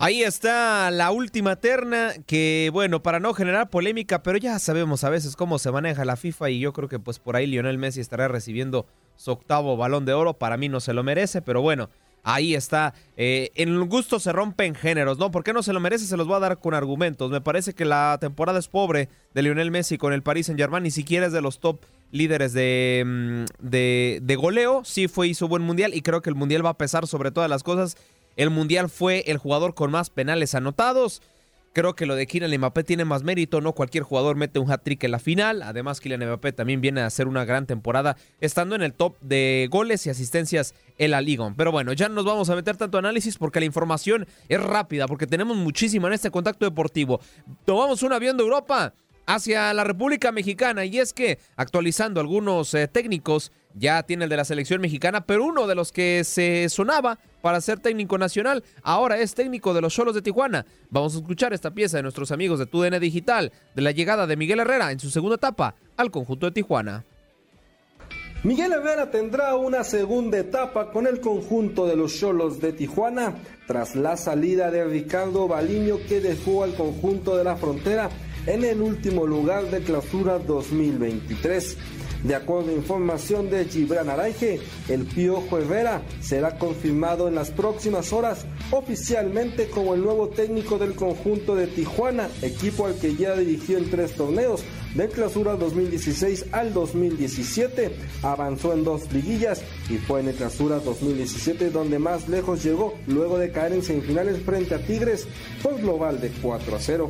[0.00, 5.10] Ahí está la última terna que, bueno, para no generar polémica, pero ya sabemos a
[5.10, 7.98] veces cómo se maneja la FIFA y yo creo que pues por ahí Lionel Messi
[8.00, 8.86] estará recibiendo
[9.16, 10.34] su octavo balón de oro.
[10.34, 11.90] Para mí no se lo merece, pero bueno,
[12.22, 12.94] ahí está.
[13.16, 15.32] Eh, en gusto se rompen géneros, ¿no?
[15.32, 16.06] ¿Por qué no se lo merece?
[16.06, 17.32] Se los voy a dar con argumentos.
[17.32, 20.84] Me parece que la temporada es pobre de Lionel Messi con el Paris Saint Germain,
[20.84, 21.80] ni siquiera es de los top
[22.12, 24.84] líderes de, mm, de, de goleo.
[24.84, 27.50] Sí fue, hizo buen mundial y creo que el mundial va a pesar sobre todas
[27.50, 27.96] las cosas.
[28.38, 31.22] El mundial fue el jugador con más penales anotados.
[31.72, 35.02] Creo que lo de Kylian Mbappé tiene más mérito, no cualquier jugador mete un hat-trick
[35.02, 35.60] en la final.
[35.62, 39.66] Además, Kylian Mbappé también viene a hacer una gran temporada, estando en el top de
[39.72, 41.52] goles y asistencias en la liga.
[41.56, 45.08] Pero bueno, ya no nos vamos a meter tanto análisis porque la información es rápida,
[45.08, 47.20] porque tenemos muchísima en este contacto deportivo.
[47.64, 48.94] Tomamos un avión de Europa
[49.26, 54.36] hacia la República Mexicana y es que actualizando algunos eh, técnicos ya tiene el de
[54.36, 59.18] la selección mexicana, pero uno de los que se sonaba para ser técnico nacional, ahora
[59.18, 60.66] es técnico de los Cholos de Tijuana.
[60.90, 64.36] Vamos a escuchar esta pieza de nuestros amigos de TUDN Digital, de la llegada de
[64.36, 67.04] Miguel Herrera en su segunda etapa al conjunto de Tijuana.
[68.44, 73.34] Miguel Herrera tendrá una segunda etapa con el conjunto de los Cholos de Tijuana
[73.66, 78.10] tras la salida de Ricardo Baliño que dejó al conjunto de la frontera
[78.46, 81.76] en el último lugar de clausura 2023.
[82.24, 88.12] De acuerdo a información de Gibran Araige, el Piojo Herrera será confirmado en las próximas
[88.12, 93.78] horas oficialmente como el nuevo técnico del conjunto de Tijuana, equipo al que ya dirigió
[93.78, 94.64] en tres torneos,
[94.94, 97.92] de clausura 2016 al 2017.
[98.22, 103.38] Avanzó en dos liguillas y fue en el clausura 2017 donde más lejos llegó luego
[103.38, 105.26] de caer en semifinales frente a Tigres
[105.62, 107.08] por global de 4 a 0.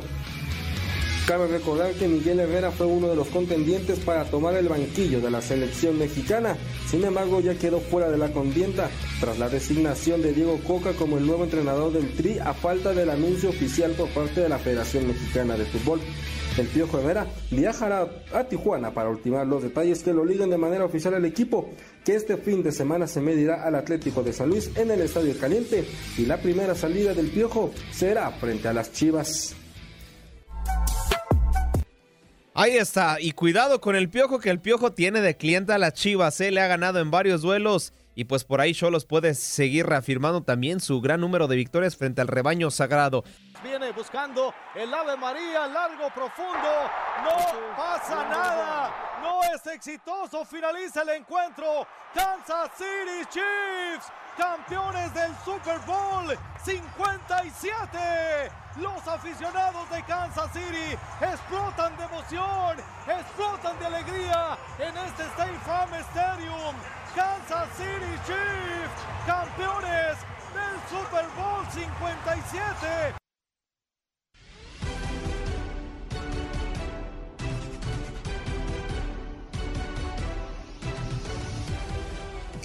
[1.29, 5.29] Cabe recordar que Miguel Herrera fue uno de los contendientes para tomar el banquillo de
[5.29, 6.57] la selección mexicana.
[6.87, 11.19] Sin embargo, ya quedó fuera de la contienda tras la designación de Diego Coca como
[11.19, 15.05] el nuevo entrenador del Tri a falta del anuncio oficial por parte de la Federación
[15.05, 15.99] Mexicana de Fútbol.
[16.57, 20.85] El Piojo Herrera viajará a Tijuana para ultimar los detalles que lo liguen de manera
[20.85, 21.69] oficial al equipo,
[22.03, 25.37] que este fin de semana se medirá al Atlético de San Luis en el Estadio
[25.37, 25.85] Caliente
[26.17, 29.55] y la primera salida del Piojo será frente a las Chivas.
[32.61, 35.93] Ahí está, y cuidado con el piojo, que el piojo tiene de cliente a las
[35.93, 36.51] Chivas, ¿eh?
[36.51, 40.81] le ha ganado en varios duelos y pues por ahí Cholos puede seguir reafirmando también
[40.81, 43.23] su gran número de victorias frente al rebaño sagrado.
[43.63, 46.69] Viene buscando el Ave María, largo, profundo.
[47.23, 48.93] No pasa nada.
[49.21, 50.43] No es exitoso.
[50.43, 51.87] Finaliza el encuentro.
[52.13, 57.97] Kansas City Chiefs, campeones del Super Bowl 57.
[58.77, 65.93] Los aficionados de Kansas City explotan de emoción, explotan de alegría en este State Farm
[65.93, 66.75] Stadium.
[67.13, 70.17] Kansas City Chiefs, campeones
[70.55, 73.18] del Super Bowl 57.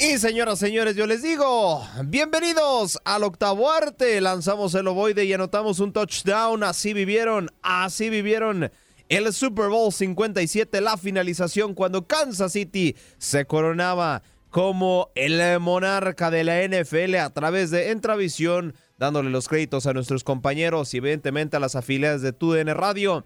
[0.07, 4.21] Y señoras, señores, yo les digo, bienvenidos al octavo arte.
[4.21, 6.63] Lanzamos el ovoide y anotamos un touchdown.
[6.63, 8.71] Así vivieron, así vivieron
[9.09, 16.45] el Super Bowl 57, la finalización cuando Kansas City se coronaba como el monarca de
[16.45, 21.61] la NFL a través de Entravisión, dándole los créditos a nuestros compañeros y evidentemente a
[21.61, 23.25] las afiliadas de TUDN Radio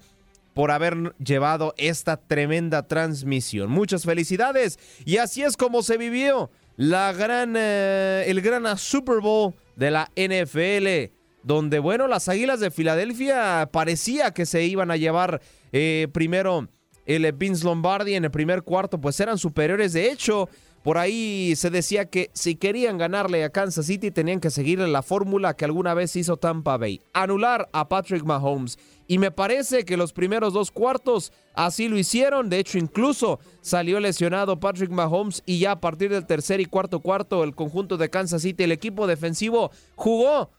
[0.54, 3.68] por haber llevado esta tremenda transmisión.
[3.68, 9.52] Muchas felicidades y así es como se vivió la gran, eh, el gran Super Bowl
[9.74, 11.12] de la NFL,
[11.42, 16.68] donde bueno, las Águilas de Filadelfia parecía que se iban a llevar eh, primero
[17.04, 19.92] el Vince Lombardi en el primer cuarto, pues eran superiores.
[19.92, 20.48] De hecho,
[20.84, 25.02] por ahí se decía que si querían ganarle a Kansas City tenían que seguirle la
[25.02, 28.78] fórmula que alguna vez hizo Tampa Bay, anular a Patrick Mahomes
[29.10, 32.50] y me parece que los primeros dos cuartos así lo hicieron.
[32.50, 37.00] De hecho, incluso salió lesionado Patrick Mahomes y ya a partir del tercer y cuarto
[37.00, 40.50] cuarto el conjunto de Kansas City, el equipo defensivo, jugó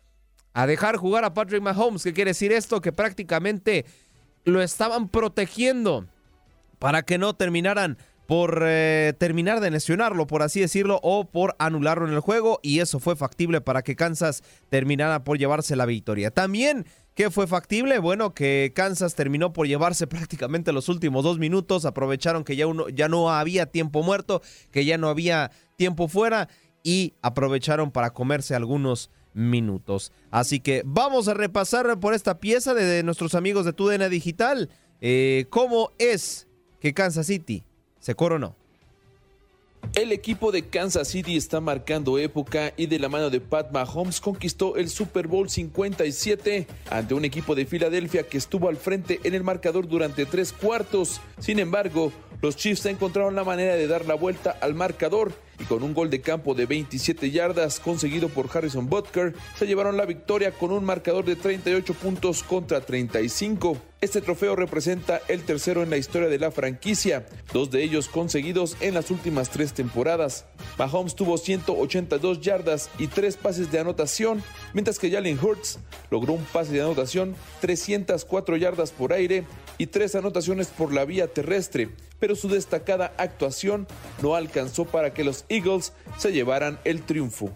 [0.54, 2.04] a dejar jugar a Patrick Mahomes.
[2.04, 2.82] ¿Qué quiere decir esto?
[2.82, 3.86] Que prácticamente
[4.45, 6.08] lo estaban protegiendo
[6.80, 8.00] para que no terminaran
[8.30, 12.80] por eh, terminar de lesionarlo, por así decirlo, o por anularlo en el juego, y
[12.80, 16.30] eso fue factible para que Kansas terminara por llevarse la victoria.
[16.30, 17.98] También ¿Qué fue factible?
[17.98, 22.88] Bueno, que Kansas terminó por llevarse prácticamente los últimos dos minutos, aprovecharon que ya, uno,
[22.88, 26.50] ya no había tiempo muerto, que ya no había tiempo fuera
[26.84, 30.12] y aprovecharon para comerse algunos minutos.
[30.30, 34.70] Así que vamos a repasar por esta pieza de, nuestros amigos de TUDN Digital
[35.02, 36.48] eh, cómo es
[36.80, 37.66] que Kansas City
[38.00, 38.56] se coronó.
[39.95, 44.22] El equipo de Kansas City está marcando época y de la mano de Pat Mahomes
[44.22, 49.34] conquistó el Super Bowl 57 ante un equipo de Filadelfia que estuvo al frente en
[49.34, 51.22] el marcador durante tres cuartos.
[51.39, 55.84] Sin embargo, los Chiefs encontraron la manera de dar la vuelta al marcador y con
[55.84, 60.51] un gol de campo de 27 yardas conseguido por Harrison Butker, se llevaron la victoria
[60.51, 63.78] con un marcador de 38 puntos contra 35.
[64.01, 68.78] Este trofeo representa el tercero en la historia de la franquicia, dos de ellos conseguidos
[68.80, 70.45] en las últimas tres temporadas.
[70.78, 74.41] Mahomes tuvo 182 yardas y tres pases de anotación,
[74.74, 75.80] mientras que Jalen Hurts
[76.12, 79.43] logró un pase de anotación, 304 yardas por aire
[79.78, 81.89] y tres anotaciones por la vía terrestre,
[82.20, 83.86] pero su destacada actuación
[84.22, 87.52] no alcanzó para que los Eagles se llevaran el triunfo.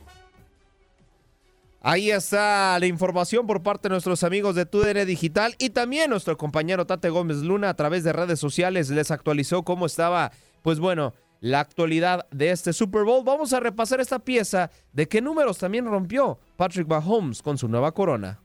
[1.85, 6.37] Ahí está la información por parte de nuestros amigos de TUDN Digital y también nuestro
[6.37, 10.31] compañero Tate Gómez Luna a través de redes sociales les actualizó cómo estaba,
[10.61, 13.25] pues bueno, la actualidad de este Super Bowl.
[13.25, 17.91] Vamos a repasar esta pieza de qué números también rompió Patrick Mahomes con su nueva
[17.91, 18.39] corona.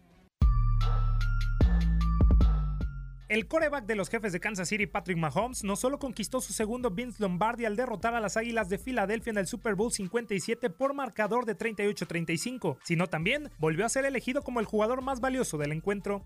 [3.29, 6.91] El coreback de los jefes de Kansas City, Patrick Mahomes, no solo conquistó su segundo
[6.91, 10.95] Vince Lombardi al derrotar a las Águilas de Filadelfia en el Super Bowl 57 por
[10.95, 15.73] marcador de 38-35, sino también volvió a ser elegido como el jugador más valioso del
[15.73, 16.25] encuentro.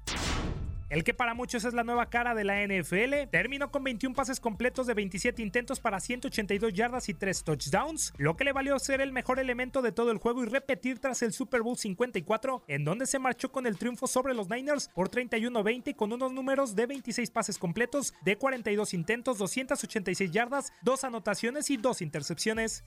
[0.93, 4.41] El que para muchos es la nueva cara de la NFL, terminó con 21 pases
[4.41, 9.01] completos de 27 intentos para 182 yardas y 3 touchdowns, lo que le valió ser
[9.01, 12.85] el mejor elemento de todo el juego y repetir tras el Super Bowl 54, en
[12.85, 16.85] donde se marchó con el triunfo sobre los Niners por 31-20 con unos números de
[16.85, 22.85] 26 pases completos, de 42 intentos, 286 yardas, 2 anotaciones y 2 intercepciones.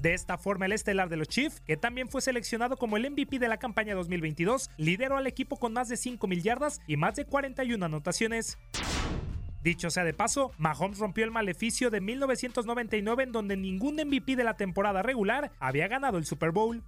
[0.00, 3.38] De esta forma, el estelar de los Chiefs, que también fue seleccionado como el MVP
[3.38, 7.16] de la campaña 2022, lideró al equipo con más de 5 mil yardas y más
[7.16, 8.58] de 41 anotaciones.
[9.62, 14.44] Dicho sea de paso, Mahomes rompió el maleficio de 1999 en donde ningún MVP de
[14.44, 16.84] la temporada regular había ganado el Super Bowl.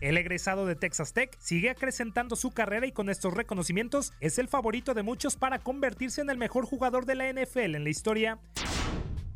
[0.00, 4.48] El egresado de Texas Tech sigue acrecentando su carrera y con estos reconocimientos es el
[4.48, 8.38] favorito de muchos para convertirse en el mejor jugador de la NFL en la historia.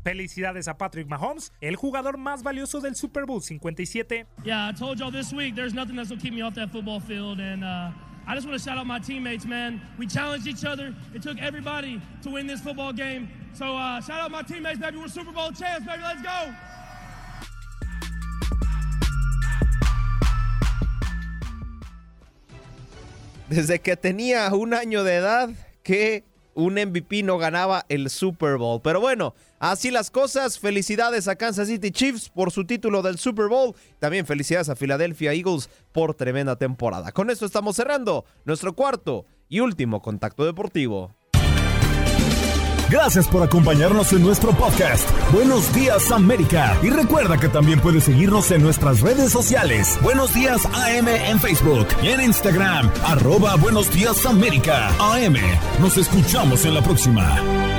[0.03, 4.25] Felicidades a Patrick Mahomes, el jugador más valioso del Super Bowl 57.
[4.45, 6.99] Yeah, I told y'all this week there's nothing that's gonna keep me off that football
[6.99, 7.91] field and uh,
[8.25, 9.81] I just want to shout out my teammates, man.
[9.97, 10.93] We challenged each other.
[11.15, 13.27] It took everybody to win this football game.
[13.53, 14.97] So uh, shout out my teammates, baby.
[14.97, 16.03] We're Super Bowl champs, baby.
[16.03, 16.53] Let's go.
[23.49, 25.49] Desde que tenía un año de edad,
[25.81, 26.23] que
[26.53, 28.79] un MVP no ganaba el Super Bowl.
[28.83, 30.59] Pero bueno, así las cosas.
[30.59, 33.75] Felicidades a Kansas City Chiefs por su título del Super Bowl.
[33.99, 37.11] También felicidades a Philadelphia Eagles por tremenda temporada.
[37.11, 41.15] Con esto estamos cerrando nuestro cuarto y último contacto deportivo.
[42.89, 45.07] Gracias por acompañarnos en nuestro podcast.
[45.31, 46.75] Buenos días América.
[46.81, 49.99] Y recuerda que también puedes seguirnos en nuestras redes sociales.
[50.01, 52.91] Buenos días AM en Facebook y en Instagram.
[53.05, 54.89] Arroba Buenos días América.
[54.99, 55.35] AM.
[55.79, 57.78] Nos escuchamos en la próxima.